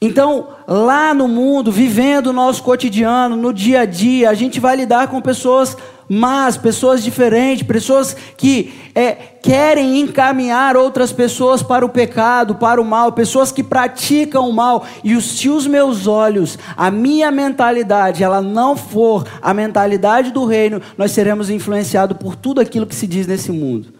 então, 0.00 0.48
lá 0.68 1.14
no 1.14 1.26
mundo, 1.26 1.72
vivendo 1.72 2.28
o 2.28 2.32
nosso 2.32 2.62
cotidiano, 2.62 3.34
no 3.34 3.52
dia 3.52 3.80
a 3.80 3.84
dia, 3.86 4.28
a 4.28 4.34
gente 4.34 4.60
vai 4.60 4.76
lidar 4.76 5.08
com 5.08 5.22
pessoas 5.22 5.74
más, 6.08 6.56
pessoas 6.56 7.02
diferentes, 7.02 7.66
pessoas 7.66 8.14
que 8.36 8.74
é, 8.94 9.12
querem 9.12 9.98
encaminhar 10.00 10.76
outras 10.76 11.12
pessoas 11.12 11.62
para 11.62 11.84
o 11.84 11.88
pecado, 11.88 12.56
para 12.56 12.80
o 12.80 12.84
mal, 12.84 13.12
pessoas 13.12 13.50
que 13.50 13.64
praticam 13.64 14.48
o 14.48 14.52
mal. 14.52 14.86
E 15.02 15.18
se 15.20 15.48
os 15.48 15.66
meus 15.66 16.06
olhos, 16.06 16.58
a 16.76 16.90
minha 16.90 17.30
mentalidade, 17.30 18.22
ela 18.22 18.42
não 18.42 18.76
for 18.76 19.26
a 19.40 19.54
mentalidade 19.54 20.30
do 20.30 20.44
reino, 20.44 20.80
nós 20.98 21.10
seremos 21.10 21.48
influenciados 21.48 22.18
por 22.18 22.36
tudo 22.36 22.60
aquilo 22.60 22.86
que 22.86 22.94
se 22.94 23.06
diz 23.06 23.26
nesse 23.26 23.50
mundo. 23.50 23.94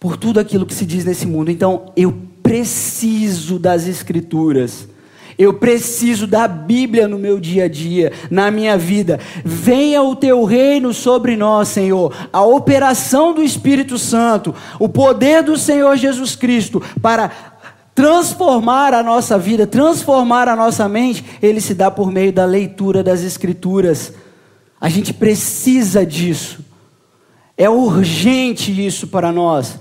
Por 0.00 0.16
tudo 0.16 0.40
aquilo 0.40 0.64
que 0.64 0.74
se 0.74 0.86
diz 0.86 1.04
nesse 1.04 1.26
mundo. 1.26 1.50
Então, 1.50 1.92
eu 1.94 2.33
preciso 2.44 3.58
das 3.58 3.88
Escrituras. 3.88 4.86
Eu 5.36 5.54
preciso 5.54 6.28
da 6.28 6.46
Bíblia 6.46 7.08
no 7.08 7.18
meu 7.18 7.40
dia 7.40 7.64
a 7.64 7.68
dia, 7.68 8.12
na 8.30 8.52
minha 8.52 8.78
vida. 8.78 9.18
Venha 9.44 10.00
o 10.00 10.14
teu 10.14 10.44
reino 10.44 10.94
sobre 10.94 11.36
nós, 11.36 11.68
Senhor. 11.68 12.14
A 12.32 12.44
operação 12.44 13.34
do 13.34 13.42
Espírito 13.42 13.98
Santo, 13.98 14.54
o 14.78 14.88
poder 14.88 15.42
do 15.42 15.56
Senhor 15.56 15.96
Jesus 15.96 16.36
Cristo 16.36 16.80
para 17.02 17.32
transformar 17.94 18.94
a 18.94 19.02
nossa 19.02 19.36
vida, 19.36 19.66
transformar 19.66 20.46
a 20.46 20.54
nossa 20.54 20.88
mente, 20.88 21.24
ele 21.42 21.60
se 21.60 21.74
dá 21.74 21.90
por 21.90 22.12
meio 22.12 22.32
da 22.32 22.44
leitura 22.44 23.02
das 23.02 23.22
Escrituras. 23.22 24.12
A 24.80 24.88
gente 24.88 25.12
precisa 25.12 26.04
disso. 26.06 26.64
É 27.56 27.68
urgente 27.70 28.70
isso 28.86 29.08
para 29.08 29.32
nós. 29.32 29.78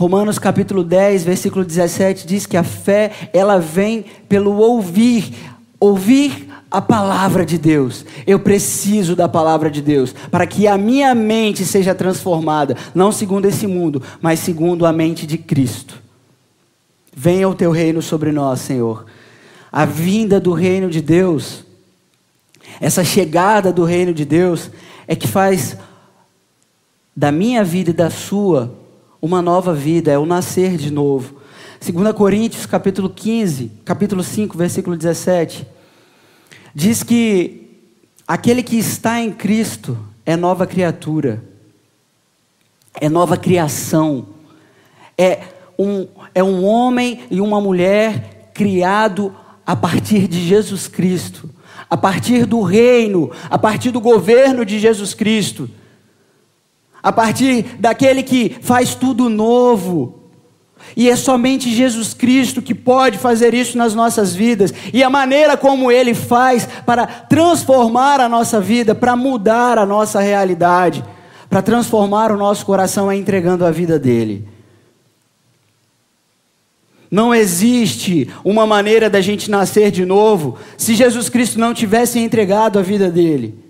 Romanos 0.00 0.38
capítulo 0.38 0.82
10, 0.82 1.24
versículo 1.24 1.62
17 1.62 2.26
diz 2.26 2.46
que 2.46 2.56
a 2.56 2.64
fé, 2.64 3.12
ela 3.34 3.58
vem 3.58 4.06
pelo 4.30 4.56
ouvir, 4.56 5.34
ouvir 5.78 6.48
a 6.70 6.80
palavra 6.80 7.44
de 7.44 7.58
Deus. 7.58 8.06
Eu 8.26 8.40
preciso 8.40 9.14
da 9.14 9.28
palavra 9.28 9.70
de 9.70 9.82
Deus 9.82 10.14
para 10.30 10.46
que 10.46 10.66
a 10.66 10.78
minha 10.78 11.14
mente 11.14 11.66
seja 11.66 11.94
transformada, 11.94 12.78
não 12.94 13.12
segundo 13.12 13.44
esse 13.44 13.66
mundo, 13.66 14.02
mas 14.22 14.40
segundo 14.40 14.86
a 14.86 14.92
mente 14.92 15.26
de 15.26 15.36
Cristo. 15.36 16.00
Venha 17.14 17.46
o 17.46 17.54
teu 17.54 17.70
reino 17.70 18.00
sobre 18.00 18.32
nós, 18.32 18.60
Senhor. 18.60 19.04
A 19.70 19.84
vinda 19.84 20.40
do 20.40 20.54
reino 20.54 20.88
de 20.88 21.02
Deus, 21.02 21.62
essa 22.80 23.04
chegada 23.04 23.70
do 23.70 23.84
reino 23.84 24.14
de 24.14 24.24
Deus, 24.24 24.70
é 25.06 25.14
que 25.14 25.28
faz 25.28 25.76
da 27.14 27.30
minha 27.30 27.62
vida 27.62 27.90
e 27.90 27.92
da 27.92 28.08
sua 28.08 28.79
uma 29.20 29.42
nova 29.42 29.74
vida, 29.74 30.10
é 30.10 30.18
o 30.18 30.26
nascer 30.26 30.76
de 30.76 30.90
novo. 30.90 31.40
2 31.80 32.12
Coríntios, 32.14 32.66
capítulo 32.66 33.08
15, 33.08 33.70
capítulo 33.84 34.22
5, 34.22 34.56
versículo 34.56 34.96
17 34.96 35.66
diz 36.74 37.02
que 37.02 37.68
aquele 38.26 38.62
que 38.62 38.76
está 38.76 39.20
em 39.20 39.32
Cristo 39.32 39.98
é 40.24 40.36
nova 40.36 40.66
criatura, 40.66 41.42
é 43.00 43.08
nova 43.08 43.36
criação, 43.36 44.28
é 45.16 45.40
um, 45.78 46.06
é 46.34 46.42
um 46.42 46.64
homem 46.64 47.20
e 47.30 47.40
uma 47.40 47.60
mulher 47.60 48.50
criado 48.54 49.34
a 49.66 49.74
partir 49.74 50.28
de 50.28 50.46
Jesus 50.46 50.86
Cristo, 50.86 51.48
a 51.88 51.96
partir 51.96 52.46
do 52.46 52.60
reino, 52.62 53.30
a 53.48 53.58
partir 53.58 53.90
do 53.90 54.00
governo 54.00 54.64
de 54.64 54.78
Jesus 54.78 55.14
Cristo, 55.14 55.68
a 57.02 57.12
partir 57.12 57.62
daquele 57.78 58.22
que 58.22 58.56
faz 58.60 58.94
tudo 58.94 59.28
novo. 59.28 60.20
E 60.96 61.08
é 61.08 61.16
somente 61.16 61.70
Jesus 61.70 62.14
Cristo 62.14 62.60
que 62.60 62.74
pode 62.74 63.18
fazer 63.18 63.54
isso 63.54 63.78
nas 63.78 63.94
nossas 63.94 64.34
vidas. 64.34 64.72
E 64.92 65.02
a 65.02 65.10
maneira 65.10 65.56
como 65.56 65.90
Ele 65.90 66.14
faz 66.14 66.68
para 66.84 67.06
transformar 67.06 68.20
a 68.20 68.28
nossa 68.28 68.60
vida, 68.60 68.94
para 68.94 69.14
mudar 69.14 69.78
a 69.78 69.86
nossa 69.86 70.20
realidade, 70.20 71.04
para 71.48 71.62
transformar 71.62 72.32
o 72.32 72.36
nosso 72.36 72.66
coração 72.66 73.10
é 73.10 73.16
entregando 73.16 73.64
a 73.64 73.70
vida 73.70 73.98
dele. 73.98 74.48
Não 77.10 77.34
existe 77.34 78.30
uma 78.44 78.66
maneira 78.66 79.10
da 79.10 79.20
gente 79.20 79.50
nascer 79.50 79.90
de 79.90 80.04
novo 80.04 80.56
se 80.76 80.94
Jesus 80.94 81.28
Cristo 81.28 81.58
não 81.58 81.74
tivesse 81.74 82.20
entregado 82.20 82.78
a 82.78 82.82
vida 82.82 83.10
dele. 83.10 83.69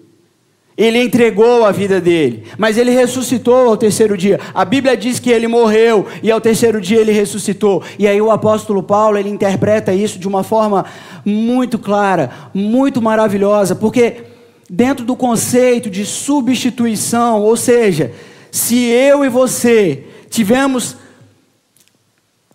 Ele 0.81 0.99
entregou 0.99 1.67
a 1.67 1.71
vida 1.71 2.01
dele, 2.01 2.45
mas 2.57 2.79
ele 2.79 2.91
ressuscitou 2.91 3.69
ao 3.69 3.77
terceiro 3.77 4.17
dia. 4.17 4.41
A 4.55 4.65
Bíblia 4.65 4.97
diz 4.97 5.19
que 5.19 5.29
ele 5.29 5.47
morreu 5.47 6.07
e 6.23 6.31
ao 6.31 6.41
terceiro 6.41 6.81
dia 6.81 6.99
ele 6.99 7.13
ressuscitou. 7.13 7.83
E 7.99 8.09
aí 8.09 8.19
o 8.19 8.31
apóstolo 8.31 8.83
Paulo, 8.83 9.19
ele 9.19 9.29
interpreta 9.29 9.93
isso 9.93 10.19
de 10.19 10.27
uma 10.27 10.43
forma 10.43 10.87
muito 11.23 11.79
clara, 11.79 12.31
muito 12.55 13.03
maravilhosa, 13.03 13.75
porque 13.75 14.23
dentro 14.71 15.05
do 15.05 15.15
conceito 15.15 15.91
de 15.91 16.07
substituição, 16.07 17.43
ou 17.43 17.59
seja, 17.59 18.15
se 18.51 18.87
eu 18.87 19.23
e 19.23 19.29
você 19.29 20.05
tivemos 20.31 20.97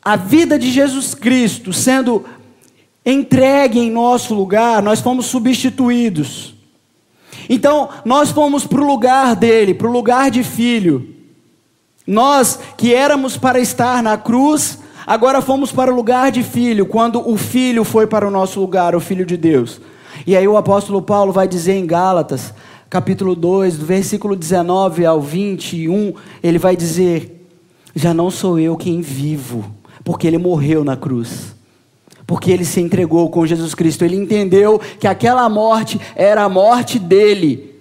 a 0.03 0.15
vida 0.15 0.57
de 0.57 0.71
Jesus 0.71 1.13
Cristo 1.13 1.71
sendo 1.71 2.25
entregue 3.05 3.77
em 3.77 3.91
nosso 3.91 4.33
lugar, 4.33 4.81
nós 4.81 4.99
fomos 4.99 5.27
substituídos. 5.27 6.54
Então, 7.49 7.89
nós 8.03 8.31
fomos 8.31 8.65
para 8.65 8.81
o 8.81 8.87
lugar 8.87 9.35
dele, 9.35 9.73
para 9.73 9.87
o 9.87 9.91
lugar 9.91 10.31
de 10.31 10.43
filho. 10.43 11.15
Nós 12.05 12.59
que 12.77 12.93
éramos 12.93 13.37
para 13.37 13.59
estar 13.59 14.01
na 14.03 14.17
cruz, 14.17 14.79
agora 15.05 15.41
fomos 15.41 15.71
para 15.71 15.91
o 15.91 15.95
lugar 15.95 16.31
de 16.31 16.43
filho, 16.43 16.85
quando 16.85 17.27
o 17.27 17.37
filho 17.37 17.83
foi 17.83 18.05
para 18.05 18.27
o 18.27 18.31
nosso 18.31 18.59
lugar, 18.59 18.95
o 18.95 18.99
filho 18.99 19.25
de 19.25 19.37
Deus. 19.37 19.81
E 20.25 20.35
aí 20.35 20.47
o 20.47 20.57
apóstolo 20.57 21.01
Paulo 21.01 21.31
vai 21.31 21.47
dizer 21.47 21.73
em 21.73 21.85
Gálatas, 21.85 22.53
capítulo 22.89 23.35
2, 23.35 23.77
do 23.77 23.85
versículo 23.85 24.35
19 24.35 25.05
ao 25.05 25.19
21, 25.19 26.13
ele 26.43 26.59
vai 26.59 26.75
dizer: 26.75 27.47
Já 27.95 28.13
não 28.13 28.29
sou 28.29 28.59
eu 28.59 28.77
quem 28.77 29.01
vivo, 29.01 29.65
porque 30.03 30.27
ele 30.27 30.37
morreu 30.37 30.83
na 30.83 30.95
cruz 30.95 31.54
porque 32.27 32.51
ele 32.51 32.65
se 32.65 32.81
entregou 32.81 33.29
com 33.29 33.45
Jesus 33.45 33.73
Cristo. 33.75 34.03
Ele 34.03 34.15
entendeu 34.15 34.79
que 34.99 35.07
aquela 35.07 35.47
morte 35.49 35.99
era 36.15 36.43
a 36.43 36.49
morte 36.49 36.97
dele. 36.99 37.73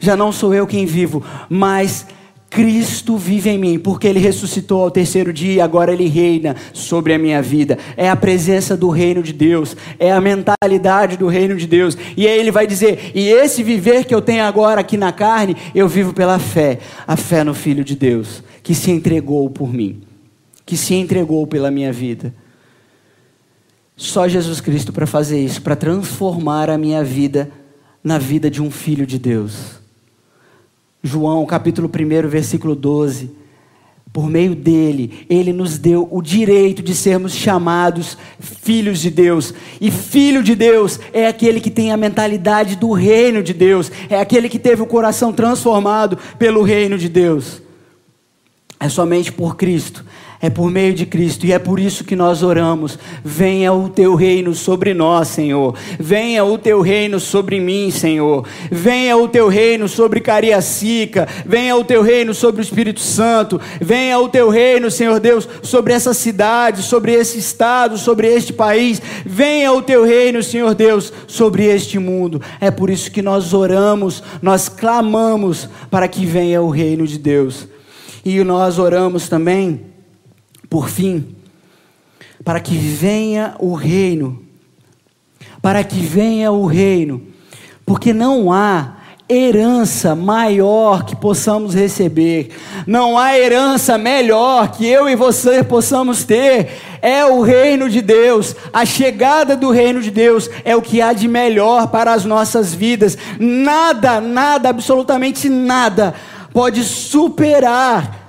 Já 0.00 0.16
não 0.16 0.32
sou 0.32 0.54
eu 0.54 0.66
quem 0.66 0.84
vivo, 0.84 1.22
mas 1.48 2.06
Cristo 2.50 3.18
vive 3.18 3.50
em 3.50 3.58
mim, 3.58 3.78
porque 3.78 4.06
Ele 4.06 4.18
ressuscitou 4.18 4.82
ao 4.82 4.90
terceiro 4.90 5.32
dia 5.32 5.54
e 5.54 5.60
agora 5.60 5.92
Ele 5.92 6.08
reina 6.08 6.56
sobre 6.72 7.12
a 7.12 7.18
minha 7.18 7.42
vida. 7.42 7.78
É 7.96 8.08
a 8.08 8.16
presença 8.16 8.76
do 8.76 8.88
reino 8.88 9.22
de 9.22 9.32
Deus, 9.32 9.76
é 9.98 10.10
a 10.10 10.20
mentalidade 10.20 11.16
do 11.16 11.26
reino 11.26 11.56
de 11.56 11.66
Deus. 11.66 11.96
E 12.16 12.26
aí 12.26 12.38
Ele 12.38 12.50
vai 12.50 12.66
dizer: 12.66 13.12
e 13.14 13.28
esse 13.28 13.62
viver 13.62 14.04
que 14.04 14.14
eu 14.14 14.22
tenho 14.22 14.44
agora 14.44 14.80
aqui 14.80 14.96
na 14.96 15.12
carne, 15.12 15.56
eu 15.74 15.86
vivo 15.88 16.14
pela 16.14 16.38
fé, 16.38 16.78
a 17.06 17.16
fé 17.16 17.44
no 17.44 17.52
Filho 17.52 17.84
de 17.84 17.94
Deus, 17.94 18.42
que 18.62 18.74
se 18.74 18.90
entregou 18.90 19.48
por 19.50 19.72
mim, 19.72 20.00
que 20.64 20.76
se 20.76 20.94
entregou 20.94 21.46
pela 21.46 21.70
minha 21.70 21.92
vida. 21.92 22.34
Só 23.98 24.28
Jesus 24.28 24.60
Cristo 24.60 24.92
para 24.92 25.08
fazer 25.08 25.40
isso, 25.40 25.60
para 25.60 25.74
transformar 25.74 26.70
a 26.70 26.78
minha 26.78 27.02
vida 27.02 27.50
na 28.02 28.16
vida 28.16 28.48
de 28.48 28.62
um 28.62 28.70
filho 28.70 29.04
de 29.04 29.18
Deus. 29.18 29.80
João, 31.02 31.44
capítulo 31.44 31.90
1, 31.92 32.28
versículo 32.28 32.76
12. 32.76 33.28
Por 34.12 34.30
meio 34.30 34.54
dele, 34.54 35.26
ele 35.28 35.52
nos 35.52 35.78
deu 35.78 36.08
o 36.12 36.22
direito 36.22 36.80
de 36.80 36.94
sermos 36.94 37.34
chamados 37.34 38.16
filhos 38.38 39.00
de 39.00 39.10
Deus. 39.10 39.52
E 39.80 39.90
filho 39.90 40.44
de 40.44 40.54
Deus 40.54 41.00
é 41.12 41.26
aquele 41.26 41.60
que 41.60 41.70
tem 41.70 41.90
a 41.90 41.96
mentalidade 41.96 42.76
do 42.76 42.92
reino 42.92 43.42
de 43.42 43.52
Deus, 43.52 43.90
é 44.08 44.20
aquele 44.20 44.48
que 44.48 44.60
teve 44.60 44.80
o 44.80 44.86
coração 44.86 45.32
transformado 45.32 46.16
pelo 46.38 46.62
reino 46.62 46.96
de 46.96 47.08
Deus. 47.08 47.60
É 48.78 48.88
somente 48.88 49.32
por 49.32 49.56
Cristo 49.56 50.04
é 50.40 50.48
por 50.48 50.70
meio 50.70 50.94
de 50.94 51.04
Cristo 51.04 51.44
e 51.46 51.52
é 51.52 51.58
por 51.58 51.80
isso 51.80 52.04
que 52.04 52.14
nós 52.14 52.44
oramos. 52.44 52.96
Venha 53.24 53.72
o 53.72 53.88
teu 53.88 54.14
reino 54.14 54.54
sobre 54.54 54.94
nós, 54.94 55.26
Senhor. 55.26 55.74
Venha 55.98 56.44
o 56.44 56.56
teu 56.56 56.80
reino 56.80 57.18
sobre 57.18 57.58
mim, 57.58 57.90
Senhor. 57.90 58.46
Venha 58.70 59.16
o 59.16 59.26
teu 59.26 59.48
reino 59.48 59.88
sobre 59.88 60.20
Cariacica. 60.20 61.26
Venha 61.44 61.74
o 61.74 61.82
teu 61.82 62.02
reino 62.02 62.32
sobre 62.32 62.60
o 62.60 62.62
Espírito 62.62 63.00
Santo. 63.00 63.60
Venha 63.80 64.16
o 64.20 64.28
teu 64.28 64.48
reino, 64.48 64.92
Senhor 64.92 65.18
Deus, 65.18 65.48
sobre 65.60 65.92
essa 65.92 66.14
cidade, 66.14 66.82
sobre 66.82 67.12
esse 67.12 67.36
estado, 67.36 67.98
sobre 67.98 68.28
este 68.28 68.52
país. 68.52 69.02
Venha 69.26 69.72
o 69.72 69.82
teu 69.82 70.04
reino, 70.04 70.40
Senhor 70.40 70.72
Deus, 70.72 71.12
sobre 71.26 71.64
este 71.64 71.98
mundo. 71.98 72.40
É 72.60 72.70
por 72.70 72.90
isso 72.90 73.10
que 73.10 73.22
nós 73.22 73.52
oramos, 73.52 74.22
nós 74.40 74.68
clamamos 74.68 75.68
para 75.90 76.06
que 76.06 76.24
venha 76.24 76.62
o 76.62 76.70
reino 76.70 77.04
de 77.08 77.18
Deus. 77.18 77.66
E 78.24 78.38
nós 78.44 78.78
oramos 78.78 79.28
também 79.28 79.97
por 80.68 80.88
fim, 80.88 81.34
para 82.44 82.60
que 82.60 82.76
venha 82.76 83.54
o 83.58 83.74
reino, 83.74 84.42
para 85.60 85.82
que 85.82 86.00
venha 86.00 86.50
o 86.52 86.66
reino, 86.66 87.22
porque 87.84 88.12
não 88.12 88.52
há 88.52 88.96
herança 89.30 90.14
maior 90.14 91.04
que 91.04 91.14
possamos 91.14 91.74
receber, 91.74 92.50
não 92.86 93.18
há 93.18 93.38
herança 93.38 93.98
melhor 93.98 94.70
que 94.70 94.86
eu 94.86 95.08
e 95.08 95.14
você 95.14 95.62
possamos 95.62 96.24
ter, 96.24 96.70
é 97.02 97.26
o 97.26 97.42
reino 97.42 97.90
de 97.90 98.00
Deus, 98.00 98.56
a 98.72 98.86
chegada 98.86 99.54
do 99.54 99.70
reino 99.70 100.00
de 100.00 100.10
Deus 100.10 100.48
é 100.64 100.74
o 100.74 100.80
que 100.80 101.02
há 101.02 101.12
de 101.12 101.28
melhor 101.28 101.88
para 101.88 102.14
as 102.14 102.24
nossas 102.24 102.74
vidas, 102.74 103.18
nada, 103.38 104.20
nada, 104.20 104.70
absolutamente 104.70 105.48
nada 105.48 106.14
pode 106.52 106.82
superar 106.82 108.27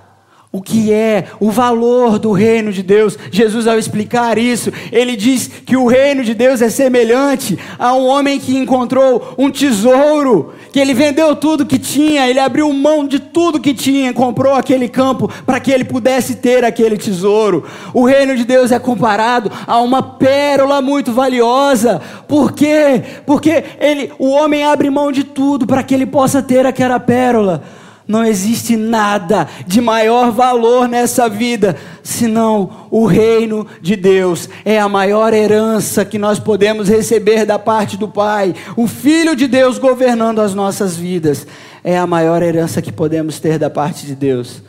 o 0.52 0.64
que 0.64 0.92
é 0.92 1.26
o 1.40 1.52
valor 1.52 2.18
do 2.18 2.32
reino 2.32 2.74
de 2.74 2.82
Deus. 2.82 3.16
Jesus, 3.30 3.68
ao 3.68 3.78
explicar 3.78 4.36
isso, 4.40 4.72
ele 4.92 5.16
diz 5.16 5.48
que 5.48 5.78
o 5.78 5.86
reino 5.86 6.24
de 6.24 6.34
Deus 6.34 6.60
é 6.60 6.70
semelhante 6.70 7.58
a 7.78 7.94
um 7.94 8.08
homem 8.08 8.40
que 8.40 8.58
encontrou 8.58 9.36
um 9.38 9.52
tesouro, 9.52 10.56
que 10.72 10.80
ele 10.80 10.96
vendeu 10.96 11.36
tudo 11.36 11.68
que 11.68 11.78
tinha, 11.78 12.28
ele 12.28 12.40
abriu 12.40 12.74
mão 12.74 13.08
de 13.08 13.20
tudo 13.20 13.60
que 13.60 13.76
tinha, 13.76 14.12
comprou 14.12 14.56
aquele 14.56 14.90
campo 14.90 15.32
para 15.46 15.60
que 15.60 15.72
ele 15.72 15.84
pudesse 15.84 16.38
ter 16.38 16.66
aquele 16.66 16.98
tesouro. 16.98 17.66
O 17.94 18.04
reino 18.04 18.36
de 18.36 18.44
Deus 18.44 18.72
é 18.72 18.80
comparado 18.80 19.52
a 19.68 19.80
uma 19.80 20.02
pérola 20.02 20.82
muito 20.82 21.14
valiosa. 21.14 22.02
Por 22.28 22.54
quê? 22.54 23.04
Porque 23.24 23.64
ele, 23.80 24.12
o 24.18 24.30
homem 24.30 24.64
abre 24.64 24.90
mão 24.90 25.12
de 25.12 25.24
tudo 25.24 25.68
para 25.68 25.84
que 25.84 25.94
ele 25.94 26.08
possa 26.08 26.42
ter 26.42 26.66
aquela 26.66 27.00
pérola. 27.00 27.64
Não 28.10 28.26
existe 28.26 28.76
nada 28.76 29.48
de 29.68 29.80
maior 29.80 30.32
valor 30.32 30.88
nessa 30.88 31.30
vida 31.30 31.76
senão 32.02 32.88
o 32.90 33.06
reino 33.06 33.68
de 33.84 33.96
Deus. 33.96 34.50
É 34.66 34.80
a 34.80 34.90
maior 34.90 35.32
herança 35.32 36.04
que 36.04 36.18
nós 36.18 36.40
podemos 36.40 36.90
receber 36.90 37.46
da 37.46 37.60
parte 37.60 37.98
do 37.98 38.08
Pai. 38.08 38.56
O 38.76 38.88
Filho 38.88 39.36
de 39.36 39.46
Deus 39.46 39.78
governando 39.78 40.42
as 40.42 40.56
nossas 40.56 40.98
vidas. 40.98 41.46
É 41.84 42.00
a 42.00 42.08
maior 42.08 42.42
herança 42.42 42.82
que 42.82 42.92
podemos 42.92 43.40
ter 43.40 43.60
da 43.60 43.70
parte 43.70 44.08
de 44.08 44.16
Deus. 44.16 44.64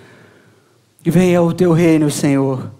Venha 1.02 1.40
o 1.40 1.54
teu 1.54 1.72
reino, 1.72 2.10
Senhor. 2.10 2.70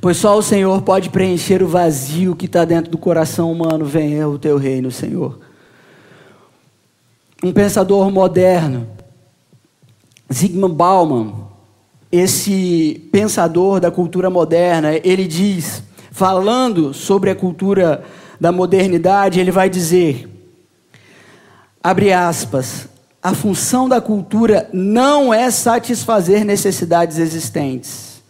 Pois 0.00 0.16
só 0.16 0.38
o 0.38 0.42
Senhor 0.42 0.80
pode 0.80 1.10
preencher 1.10 1.62
o 1.62 1.68
vazio 1.68 2.34
que 2.34 2.46
está 2.46 2.64
dentro 2.64 2.90
do 2.90 2.96
coração 2.96 3.52
humano. 3.52 3.84
Venha 3.84 4.26
o 4.26 4.38
teu 4.38 4.56
reino, 4.56 4.90
Senhor. 4.90 5.38
Um 7.44 7.52
pensador 7.52 8.10
moderno, 8.10 8.96
Zygmunt 10.32 10.74
Bauman, 10.74 11.46
esse 12.10 13.08
pensador 13.12 13.80
da 13.80 13.90
cultura 13.90 14.28
moderna, 14.30 14.94
ele 15.04 15.26
diz, 15.26 15.82
falando 16.10 16.92
sobre 16.92 17.30
a 17.30 17.34
cultura 17.34 18.04
da 18.40 18.50
modernidade, 18.50 19.38
ele 19.38 19.50
vai 19.50 19.68
dizer: 19.68 20.28
abre 21.82 22.12
aspas, 22.12 22.88
a 23.22 23.34
função 23.34 23.88
da 23.88 24.00
cultura 24.00 24.68
não 24.72 25.32
é 25.32 25.50
satisfazer 25.50 26.44
necessidades 26.44 27.18
existentes, 27.18 28.22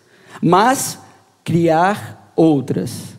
mas 0.42 0.98
criar 1.44 2.32
outras. 2.34 3.16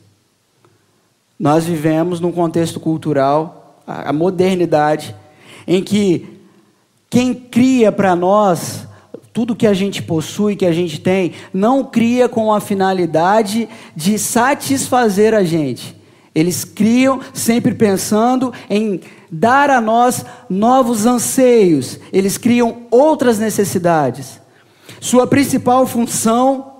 Nós 1.39 1.65
vivemos 1.65 2.19
num 2.19 2.31
contexto 2.31 2.79
cultural, 2.79 3.83
a 3.85 4.11
modernidade, 4.11 5.15
em 5.67 5.83
que 5.83 6.36
quem 7.09 7.33
cria 7.33 7.91
para 7.91 8.15
nós 8.15 8.87
tudo 9.37 9.55
que 9.55 9.67
a 9.67 9.73
gente 9.75 10.01
possui, 10.01 10.55
que 10.55 10.65
a 10.65 10.71
gente 10.71 10.99
tem, 10.99 11.33
não 11.53 11.83
cria 11.83 12.27
com 12.27 12.51
a 12.51 12.59
finalidade 12.59 13.69
de 13.95 14.17
satisfazer 14.17 15.31
a 15.31 15.43
gente. 15.43 15.95
Eles 16.33 16.63
criam 16.63 17.19
sempre 17.35 17.75
pensando 17.75 18.51
em 18.67 18.99
dar 19.31 19.69
a 19.69 19.79
nós 19.79 20.25
novos 20.49 21.05
anseios, 21.05 21.99
eles 22.11 22.35
criam 22.35 22.77
outras 22.89 23.37
necessidades. 23.37 24.41
Sua 24.99 25.27
principal 25.27 25.85
função, 25.85 26.76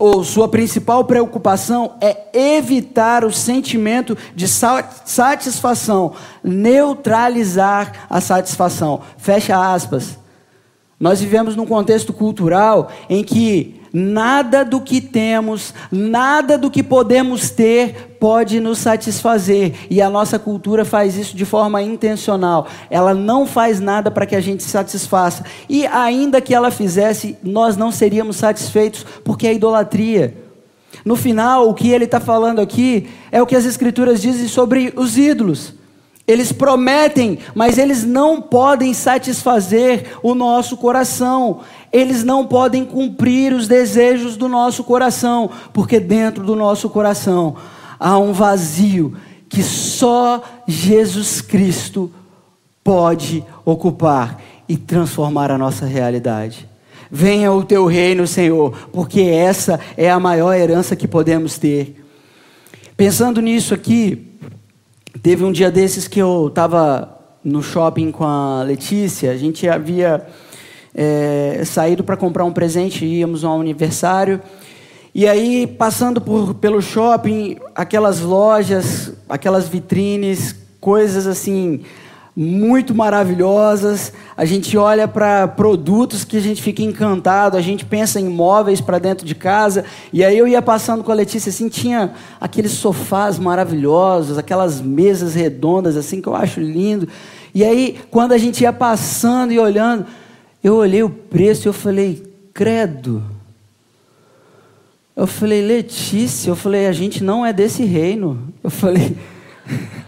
ou 0.00 0.24
sua 0.24 0.48
principal 0.48 1.04
preocupação, 1.04 1.92
é 2.00 2.56
evitar 2.56 3.22
o 3.24 3.30
sentimento 3.30 4.16
de 4.34 4.48
satisfação, 4.48 6.14
neutralizar 6.42 8.06
a 8.08 8.20
satisfação. 8.20 9.02
Fecha 9.18 9.72
aspas. 9.72 10.18
Nós 10.98 11.20
vivemos 11.20 11.54
num 11.54 11.66
contexto 11.66 12.14
cultural 12.14 12.90
em 13.10 13.22
que 13.22 13.79
nada 13.92 14.64
do 14.64 14.80
que 14.80 15.00
temos, 15.00 15.74
nada 15.90 16.56
do 16.56 16.70
que 16.70 16.82
podemos 16.82 17.50
ter 17.50 18.16
pode 18.20 18.60
nos 18.60 18.78
satisfazer. 18.78 19.74
E 19.90 20.00
a 20.00 20.10
nossa 20.10 20.38
cultura 20.38 20.84
faz 20.84 21.16
isso 21.16 21.36
de 21.36 21.44
forma 21.44 21.82
intencional. 21.82 22.66
Ela 22.90 23.14
não 23.14 23.46
faz 23.46 23.80
nada 23.80 24.10
para 24.10 24.26
que 24.26 24.36
a 24.36 24.40
gente 24.40 24.62
se 24.62 24.70
satisfaça. 24.70 25.44
E 25.68 25.86
ainda 25.86 26.40
que 26.40 26.54
ela 26.54 26.70
fizesse, 26.70 27.36
nós 27.42 27.76
não 27.76 27.90
seríamos 27.90 28.36
satisfeitos, 28.36 29.04
porque 29.24 29.46
é 29.46 29.54
idolatria. 29.54 30.36
No 31.04 31.16
final, 31.16 31.68
o 31.68 31.74
que 31.74 31.90
ele 31.90 32.04
está 32.04 32.20
falando 32.20 32.60
aqui 32.60 33.08
é 33.32 33.40
o 33.40 33.46
que 33.46 33.56
as 33.56 33.64
Escrituras 33.64 34.20
dizem 34.20 34.48
sobre 34.48 34.92
os 34.96 35.16
ídolos. 35.16 35.79
Eles 36.30 36.52
prometem, 36.52 37.38
mas 37.54 37.76
eles 37.78 38.04
não 38.04 38.40
podem 38.40 38.94
satisfazer 38.94 40.18
o 40.22 40.34
nosso 40.34 40.76
coração 40.76 41.60
eles 41.92 42.22
não 42.22 42.46
podem 42.46 42.84
cumprir 42.84 43.52
os 43.52 43.66
desejos 43.66 44.36
do 44.36 44.48
nosso 44.48 44.84
coração, 44.84 45.50
porque 45.72 45.98
dentro 45.98 46.44
do 46.44 46.54
nosso 46.54 46.88
coração 46.88 47.56
há 47.98 48.16
um 48.16 48.32
vazio 48.32 49.16
que 49.48 49.62
só 49.62 50.42
Jesus 50.66 51.40
Cristo 51.40 52.10
pode 52.84 53.44
ocupar 53.64 54.40
e 54.68 54.76
transformar 54.76 55.50
a 55.50 55.58
nossa 55.58 55.84
realidade. 55.84 56.68
Venha 57.10 57.52
o 57.52 57.64
teu 57.64 57.86
reino, 57.86 58.24
Senhor, 58.24 58.88
porque 58.92 59.20
essa 59.22 59.80
é 59.96 60.08
a 60.08 60.20
maior 60.20 60.54
herança 60.54 60.94
que 60.94 61.08
podemos 61.08 61.58
ter. 61.58 62.00
Pensando 62.96 63.40
nisso 63.40 63.74
aqui, 63.74 64.29
teve 65.22 65.44
um 65.44 65.52
dia 65.52 65.70
desses 65.70 66.06
que 66.06 66.20
eu 66.20 66.48
estava 66.48 67.18
no 67.42 67.62
shopping 67.62 68.10
com 68.10 68.24
a 68.24 68.62
Letícia, 68.62 69.30
a 69.30 69.36
gente 69.36 69.68
havia 69.68 70.26
é, 70.94 71.62
saído 71.64 72.04
para 72.04 72.16
comprar 72.16 72.44
um 72.44 72.52
presente, 72.52 73.04
íamos 73.04 73.44
a 73.44 73.50
um 73.50 73.60
aniversário. 73.60 74.40
E 75.14 75.26
aí, 75.26 75.66
passando 75.66 76.20
por, 76.20 76.54
pelo 76.54 76.80
shopping, 76.80 77.58
aquelas 77.74 78.20
lojas, 78.20 79.12
aquelas 79.28 79.68
vitrines, 79.68 80.54
coisas 80.80 81.26
assim 81.26 81.80
muito 82.34 82.94
maravilhosas. 82.94 84.12
A 84.36 84.44
gente 84.44 84.76
olha 84.76 85.06
para 85.08 85.48
produtos 85.48 86.24
que 86.24 86.36
a 86.36 86.40
gente 86.40 86.62
fica 86.62 86.82
encantado, 86.82 87.56
a 87.56 87.60
gente 87.60 87.84
pensa 87.84 88.20
em 88.20 88.28
móveis 88.28 88.80
para 88.80 88.98
dentro 88.98 89.26
de 89.26 89.34
casa. 89.34 89.84
E 90.12 90.24
aí 90.24 90.36
eu 90.36 90.46
ia 90.46 90.62
passando 90.62 91.02
com 91.04 91.12
a 91.12 91.14
Letícia 91.14 91.50
assim, 91.50 91.68
tinha 91.68 92.12
aqueles 92.40 92.72
sofás 92.72 93.38
maravilhosos, 93.38 94.38
aquelas 94.38 94.80
mesas 94.80 95.34
redondas 95.34 95.96
assim 95.96 96.20
que 96.20 96.28
eu 96.28 96.34
acho 96.34 96.60
lindo. 96.60 97.08
E 97.54 97.64
aí, 97.64 97.98
quando 98.10 98.32
a 98.32 98.38
gente 98.38 98.62
ia 98.62 98.72
passando 98.72 99.52
e 99.52 99.58
olhando, 99.58 100.06
eu 100.62 100.76
olhei 100.76 101.02
o 101.02 101.10
preço 101.10 101.66
e 101.66 101.68
eu 101.68 101.72
falei, 101.72 102.22
credo. 102.54 103.22
Eu 105.16 105.26
falei, 105.26 105.60
Letícia, 105.60 106.50
eu 106.50 106.56
falei, 106.56 106.86
a 106.86 106.92
gente 106.92 107.24
não 107.24 107.44
é 107.44 107.52
desse 107.52 107.84
reino. 107.84 108.52
Eu 108.62 108.70
falei, 108.70 109.16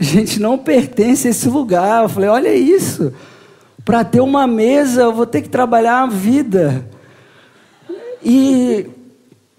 a 0.00 0.04
gente 0.04 0.40
não 0.40 0.56
pertence 0.56 1.28
a 1.28 1.30
esse 1.30 1.46
lugar. 1.48 2.04
Eu 2.04 2.08
falei, 2.08 2.30
olha 2.30 2.54
isso. 2.54 3.12
Para 3.84 4.02
ter 4.02 4.20
uma 4.20 4.46
mesa, 4.46 5.02
eu 5.02 5.12
vou 5.12 5.26
ter 5.26 5.42
que 5.42 5.48
trabalhar 5.50 6.02
a 6.02 6.06
vida. 6.06 6.86
E 8.24 8.86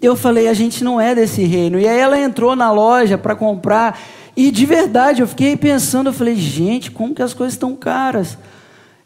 eu 0.00 0.16
falei, 0.16 0.48
a 0.48 0.54
gente 0.54 0.82
não 0.82 1.00
é 1.00 1.14
desse 1.14 1.44
reino. 1.44 1.78
E 1.78 1.86
aí 1.86 1.98
ela 1.98 2.18
entrou 2.18 2.56
na 2.56 2.72
loja 2.72 3.16
para 3.16 3.36
comprar. 3.36 4.00
E 4.36 4.50
de 4.50 4.66
verdade, 4.66 5.22
eu 5.22 5.28
fiquei 5.28 5.56
pensando, 5.56 6.08
eu 6.08 6.12
falei, 6.12 6.34
gente, 6.34 6.90
como 6.90 7.14
que 7.14 7.22
as 7.22 7.32
coisas 7.32 7.54
estão 7.54 7.76
caras? 7.76 8.36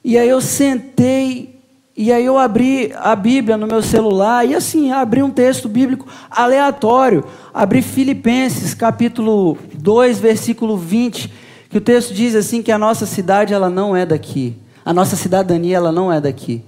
E 0.02 0.16
aí 0.16 0.28
eu 0.28 0.40
sentei 0.40 1.55
e 1.96 2.12
aí 2.12 2.26
eu 2.26 2.36
abri 2.36 2.92
a 2.94 3.16
Bíblia 3.16 3.56
no 3.56 3.66
meu 3.66 3.80
celular 3.80 4.46
e 4.46 4.54
assim, 4.54 4.92
abri 4.92 5.22
um 5.22 5.30
texto 5.30 5.66
bíblico 5.66 6.06
aleatório. 6.30 7.24
Abri 7.54 7.80
Filipenses, 7.80 8.74
capítulo 8.74 9.56
2, 9.72 10.18
versículo 10.18 10.76
20, 10.76 11.32
que 11.70 11.78
o 11.78 11.80
texto 11.80 12.12
diz 12.12 12.34
assim 12.34 12.62
que 12.62 12.70
a 12.70 12.76
nossa 12.76 13.06
cidade 13.06 13.54
ela 13.54 13.70
não 13.70 13.96
é 13.96 14.04
daqui. 14.04 14.54
A 14.84 14.92
nossa 14.92 15.16
cidadania 15.16 15.78
ela 15.78 15.90
não 15.90 16.12
é 16.12 16.20
daqui. 16.20 16.62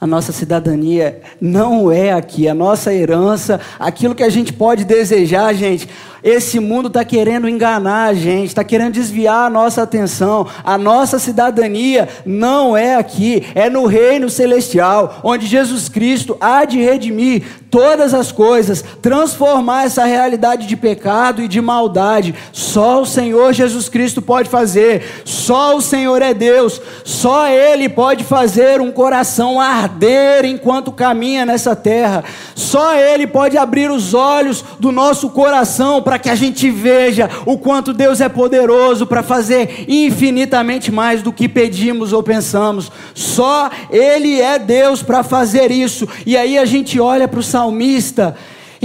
A 0.00 0.06
nossa 0.06 0.32
cidadania 0.32 1.20
não 1.38 1.92
é 1.92 2.12
aqui, 2.12 2.48
a 2.48 2.54
nossa 2.54 2.92
herança, 2.92 3.60
aquilo 3.78 4.14
que 4.14 4.22
a 4.22 4.30
gente 4.30 4.52
pode 4.52 4.84
desejar, 4.84 5.54
gente. 5.54 5.88
Esse 6.24 6.58
mundo 6.58 6.88
está 6.88 7.04
querendo 7.04 7.46
enganar 7.46 8.08
a 8.08 8.14
gente, 8.14 8.46
está 8.46 8.64
querendo 8.64 8.94
desviar 8.94 9.46
a 9.46 9.50
nossa 9.50 9.82
atenção. 9.82 10.46
A 10.64 10.78
nossa 10.78 11.18
cidadania 11.18 12.08
não 12.24 12.74
é 12.74 12.96
aqui, 12.96 13.46
é 13.54 13.68
no 13.68 13.84
reino 13.84 14.30
celestial, 14.30 15.20
onde 15.22 15.44
Jesus 15.44 15.86
Cristo 15.86 16.34
há 16.40 16.64
de 16.64 16.80
redimir 16.80 17.42
todas 17.74 18.14
as 18.14 18.30
coisas, 18.30 18.84
transformar 19.02 19.86
essa 19.86 20.04
realidade 20.04 20.66
de 20.66 20.76
pecado 20.76 21.42
e 21.42 21.48
de 21.48 21.60
maldade. 21.60 22.32
Só 22.52 23.02
o 23.02 23.06
Senhor 23.06 23.52
Jesus 23.52 23.88
Cristo 23.88 24.22
pode 24.22 24.48
fazer, 24.48 25.22
só 25.24 25.76
o 25.76 25.82
Senhor 25.82 26.22
é 26.22 26.32
Deus, 26.32 26.80
só 27.04 27.48
Ele 27.48 27.88
pode 27.88 28.22
fazer 28.22 28.80
um 28.80 28.92
coração 28.92 29.60
arder 29.60 30.44
enquanto 30.44 30.92
caminha 30.92 31.44
nessa 31.44 31.74
terra, 31.74 32.24
só 32.54 32.94
Ele 32.94 33.26
pode 33.26 33.58
abrir 33.58 33.90
os 33.90 34.14
olhos 34.14 34.64
do 34.78 34.92
nosso 34.92 35.28
coração 35.30 36.00
para 36.00 36.13
que 36.18 36.30
a 36.30 36.34
gente 36.34 36.70
veja 36.70 37.28
o 37.46 37.58
quanto 37.58 37.92
Deus 37.92 38.20
é 38.20 38.28
poderoso 38.28 39.06
para 39.06 39.22
fazer 39.22 39.84
infinitamente 39.88 40.90
mais 40.90 41.22
do 41.22 41.32
que 41.32 41.48
pedimos 41.48 42.12
ou 42.12 42.22
pensamos. 42.22 42.90
Só 43.14 43.70
Ele 43.90 44.40
é 44.40 44.58
Deus 44.58 45.02
para 45.02 45.22
fazer 45.22 45.70
isso, 45.70 46.08
e 46.26 46.36
aí 46.36 46.58
a 46.58 46.64
gente 46.64 46.98
olha 47.00 47.28
para 47.28 47.40
o 47.40 47.42
salmista 47.42 48.36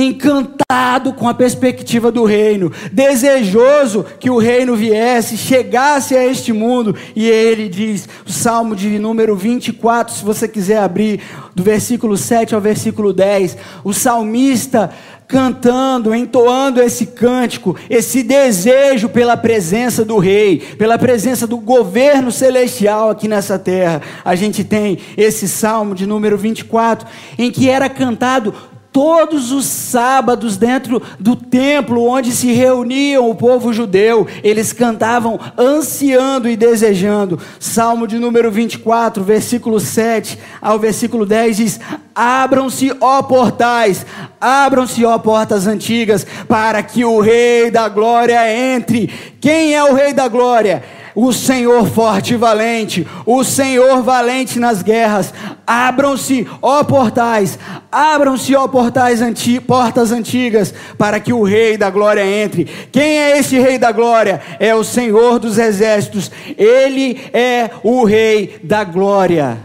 encantado 0.04 1.14
com 1.14 1.28
a 1.28 1.34
perspectiva 1.34 2.12
do 2.12 2.24
reino, 2.24 2.72
desejoso 2.92 4.06
que 4.20 4.30
o 4.30 4.38
reino 4.38 4.76
viesse, 4.76 5.38
chegasse 5.38 6.16
a 6.16 6.26
este 6.26 6.54
mundo, 6.54 6.96
e 7.16 7.28
ele 7.28 7.68
diz, 7.68 8.08
o 8.26 8.32
Salmo 8.32 8.76
de 8.76 9.00
número 9.00 9.36
24, 9.36 10.14
se 10.14 10.24
você 10.24 10.48
quiser 10.48 10.80
abrir, 10.80 11.22
do 11.54 11.64
versículo 11.64 12.16
7 12.16 12.56
ao 12.56 12.62
versículo 12.62 13.12
10, 13.12 13.58
o 13.84 13.94
salmista 13.94 14.92
cantando, 15.30 16.16
entoando 16.16 16.82
esse 16.82 17.06
cântico, 17.06 17.76
esse 17.88 18.24
desejo 18.24 19.08
pela 19.08 19.38
presença 19.38 20.04
do 20.04 20.18
Rei, 20.18 20.58
pela 20.58 20.98
presença 20.98 21.46
do 21.46 21.58
governo 21.58 22.32
celestial 22.32 23.12
aqui 23.12 23.28
nessa 23.28 23.60
terra. 23.60 24.02
A 24.26 24.34
gente 24.34 24.64
tem 24.64 24.98
esse 25.16 25.48
salmo 25.48 25.94
de 25.94 26.08
número 26.08 26.36
24, 26.36 27.08
em 27.38 27.52
que 27.52 27.70
era 27.70 27.88
cantado 27.88 28.56
todos 28.92 29.52
os 29.52 29.66
sábados 29.66 30.58
dentro 30.58 31.02
do 31.20 31.36
templo 31.36 32.04
onde 32.06 32.32
se 32.32 32.52
reuniam 32.52 33.30
o 33.30 33.36
povo 33.36 33.72
judeu, 33.72 34.28
eles 34.44 34.74
cantavam 34.74 35.40
ansiando 35.58 36.50
e 36.50 36.56
desejando. 36.56 37.40
Salmo 37.60 38.08
de 38.08 38.18
número 38.18 38.52
24, 38.52 39.24
versículo 39.24 39.80
7 39.80 40.38
ao 40.62 40.80
versículo 40.80 41.26
10 41.26 41.58
diz: 41.58 41.80
Abram-se, 42.14 42.92
ó 43.00 43.22
portais, 43.22 44.06
abram-se, 44.42 45.06
ó 45.06 45.18
portas 45.18 45.68
antigas, 45.68 46.26
para 46.48 46.82
que 46.84 47.06
o 47.06 47.20
Rei 47.20 47.72
da 47.72 47.88
Glória 47.88 48.52
entre. 48.76 49.08
Quem 49.40 49.76
é 49.76 49.84
o 49.84 49.94
Rei 49.94 50.14
da 50.14 50.28
Glória? 50.28 50.84
O 51.16 51.34
Senhor 51.34 51.88
forte 51.88 52.34
e 52.34 52.38
valente, 52.38 53.08
o 53.26 53.44
Senhor 53.44 54.02
valente 54.02 54.60
nas 54.60 54.82
guerras. 54.82 55.34
Abram-se, 55.66 56.48
ó 56.62 56.84
portais, 56.84 57.60
abram-se, 57.92 58.56
ó 58.56 58.68
portais 58.68 59.22
anti, 59.22 59.60
portas 59.60 60.12
antigas, 60.12 60.74
para 60.98 61.20
que 61.20 61.34
o 61.34 61.44
Rei 61.44 61.78
da 61.78 61.90
Glória 61.90 62.26
entre. 62.26 62.66
Quem 62.92 63.20
é 63.20 63.38
esse 63.38 63.60
Rei 63.60 63.78
da 63.78 63.92
Glória? 63.92 64.42
É 64.60 64.74
o 64.74 64.84
Senhor 64.84 65.40
dos 65.40 65.58
Exércitos. 65.58 66.32
Ele 66.58 67.20
é 67.34 67.70
o 67.84 68.04
Rei 68.04 68.60
da 68.64 68.84
Glória. 68.84 69.58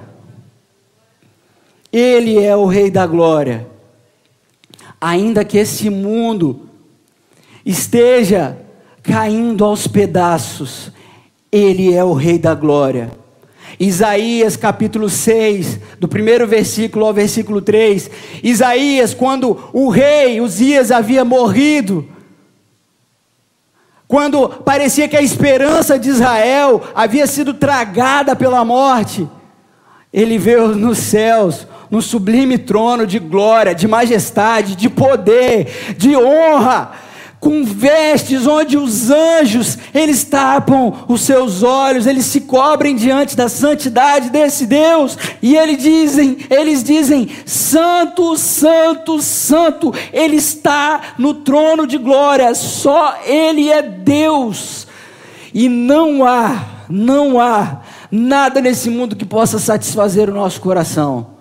Ele 1.92 2.42
é 2.42 2.56
o 2.56 2.66
Rei 2.66 2.90
da 2.90 3.06
Glória. 3.06 3.66
Ainda 5.00 5.44
que 5.44 5.58
esse 5.58 5.88
mundo 5.90 6.68
esteja 7.64 8.58
caindo 9.02 9.64
aos 9.64 9.86
pedaços, 9.86 10.90
ele 11.54 11.94
é 11.94 12.02
o 12.02 12.12
Rei 12.12 12.36
da 12.36 12.52
Glória. 12.52 13.12
Isaías 13.78 14.56
capítulo 14.56 15.08
6, 15.08 15.78
do 16.00 16.08
primeiro 16.08 16.48
versículo 16.48 17.06
ao 17.06 17.14
versículo 17.14 17.62
3. 17.62 18.10
Isaías, 18.42 19.14
quando 19.14 19.70
o 19.72 19.88
rei 19.88 20.40
Uzias 20.40 20.90
havia 20.90 21.24
morrido, 21.24 22.08
quando 24.08 24.48
parecia 24.48 25.06
que 25.06 25.16
a 25.16 25.22
esperança 25.22 25.96
de 25.96 26.08
Israel 26.08 26.82
havia 26.92 27.26
sido 27.26 27.54
tragada 27.54 28.34
pela 28.34 28.64
morte, 28.64 29.28
ele 30.12 30.38
veio 30.38 30.74
nos 30.74 30.98
céus, 30.98 31.68
no 31.88 32.02
sublime 32.02 32.58
trono 32.58 33.06
de 33.06 33.20
glória, 33.20 33.76
de 33.76 33.86
majestade, 33.86 34.74
de 34.74 34.90
poder, 34.90 35.94
de 35.96 36.16
honra 36.16 37.04
com 37.44 37.62
vestes 37.62 38.46
onde 38.46 38.78
os 38.78 39.10
anjos, 39.10 39.76
eles 39.92 40.24
tapam 40.24 41.04
os 41.06 41.20
seus 41.20 41.62
olhos, 41.62 42.06
eles 42.06 42.24
se 42.24 42.40
cobrem 42.40 42.96
diante 42.96 43.36
da 43.36 43.50
santidade 43.50 44.30
desse 44.30 44.64
Deus, 44.64 45.18
e 45.42 45.54
eles 45.54 45.76
dizem, 45.76 46.38
eles 46.48 46.82
dizem: 46.82 47.28
Santo, 47.44 48.34
Santo, 48.38 49.20
Santo, 49.20 49.92
ele 50.10 50.36
está 50.36 51.14
no 51.18 51.34
trono 51.34 51.86
de 51.86 51.98
glória, 51.98 52.54
só 52.54 53.14
ele 53.26 53.70
é 53.70 53.82
Deus. 53.82 54.86
E 55.52 55.68
não 55.68 56.26
há, 56.26 56.64
não 56.88 57.38
há 57.38 57.82
nada 58.10 58.58
nesse 58.58 58.88
mundo 58.88 59.14
que 59.14 59.26
possa 59.26 59.58
satisfazer 59.58 60.30
o 60.30 60.34
nosso 60.34 60.62
coração. 60.62 61.33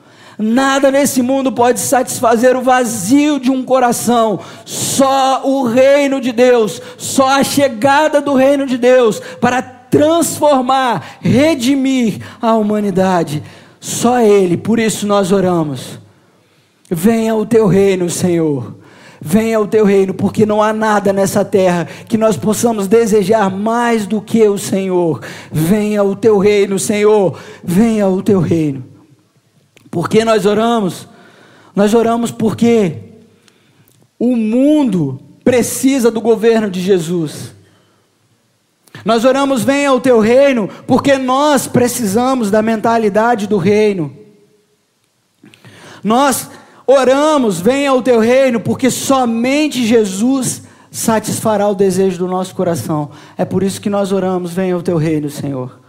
Nada 0.46 0.92
nesse 0.92 1.22
mundo 1.22 1.54
pode 1.54 1.80
satisfazer 1.80 2.58
o 2.58 2.62
vazio 2.62 3.40
de 3.40 3.50
um 3.50 3.64
coração. 3.64 4.42
Só 4.66 5.42
o 5.46 5.64
reino 5.64 6.20
de 6.20 6.34
Deus, 6.34 6.82
só 6.98 7.40
a 7.40 7.44
chegada 7.46 8.20
do 8.20 8.34
reino 8.34 8.66
de 8.66 8.78
Deus 8.78 9.22
para 9.40 9.62
transformar, 9.62 11.20
redimir 11.22 12.20
a 12.42 12.56
humanidade. 12.56 13.42
Só 13.80 14.20
Ele, 14.20 14.58
por 14.58 14.80
isso 14.80 15.08
nós 15.08 15.32
oramos. 15.32 15.98
Venha 16.92 17.34
o 17.36 17.46
teu 17.46 17.66
reino, 17.66 18.10
Senhor. 18.10 18.76
Venha 19.22 19.62
o 19.62 19.68
teu 19.68 19.86
reino, 19.86 20.14
porque 20.14 20.46
não 20.46 20.62
há 20.62 20.74
nada 20.74 21.14
nessa 21.14 21.46
terra 21.46 21.88
que 22.06 22.18
nós 22.18 22.36
possamos 22.36 22.86
desejar 22.86 23.50
mais 23.50 24.06
do 24.06 24.20
que 24.20 24.46
o 24.46 24.58
Senhor. 24.58 25.22
Venha 25.50 26.04
o 26.04 26.18
teu 26.18 26.38
reino, 26.38 26.78
Senhor. 26.78 27.40
Venha 27.64 28.10
o 28.10 28.22
teu 28.22 28.42
reino. 28.42 28.93
Por 29.94 30.10
que 30.10 30.26
nós 30.26 30.48
oramos? 30.48 31.08
Nós 31.76 31.94
oramos 31.94 32.32
porque 32.32 32.98
o 34.18 34.36
mundo 34.36 35.20
precisa 35.44 36.10
do 36.10 36.20
governo 36.20 36.68
de 36.68 36.82
Jesus. 36.82 37.54
Nós 39.06 39.24
oramos, 39.24 39.64
venha 39.64 39.94
o 39.94 40.02
teu 40.02 40.20
reino, 40.20 40.68
porque 40.88 41.20
nós 41.20 41.68
precisamos 41.68 42.50
da 42.50 42.60
mentalidade 42.60 43.46
do 43.46 43.58
reino. 43.58 44.12
Nós 46.04 46.50
oramos, 46.88 47.62
venha 47.62 47.94
o 47.94 48.02
teu 48.02 48.20
reino, 48.20 48.60
porque 48.60 48.90
somente 48.90 49.86
Jesus 49.86 50.64
satisfará 50.90 51.68
o 51.68 51.76
desejo 51.76 52.18
do 52.18 52.28
nosso 52.28 52.56
coração. 52.56 53.12
É 53.38 53.46
por 53.46 53.62
isso 53.62 53.80
que 53.80 53.92
nós 53.92 54.12
oramos, 54.12 54.54
venha 54.54 54.76
o 54.76 54.82
teu 54.82 54.98
reino, 54.98 55.30
Senhor. 55.30 55.80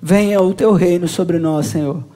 Venha 0.00 0.40
o 0.40 0.54
teu 0.54 0.72
reino 0.72 1.08
sobre 1.08 1.40
nós, 1.40 1.66
Senhor. 1.66 2.13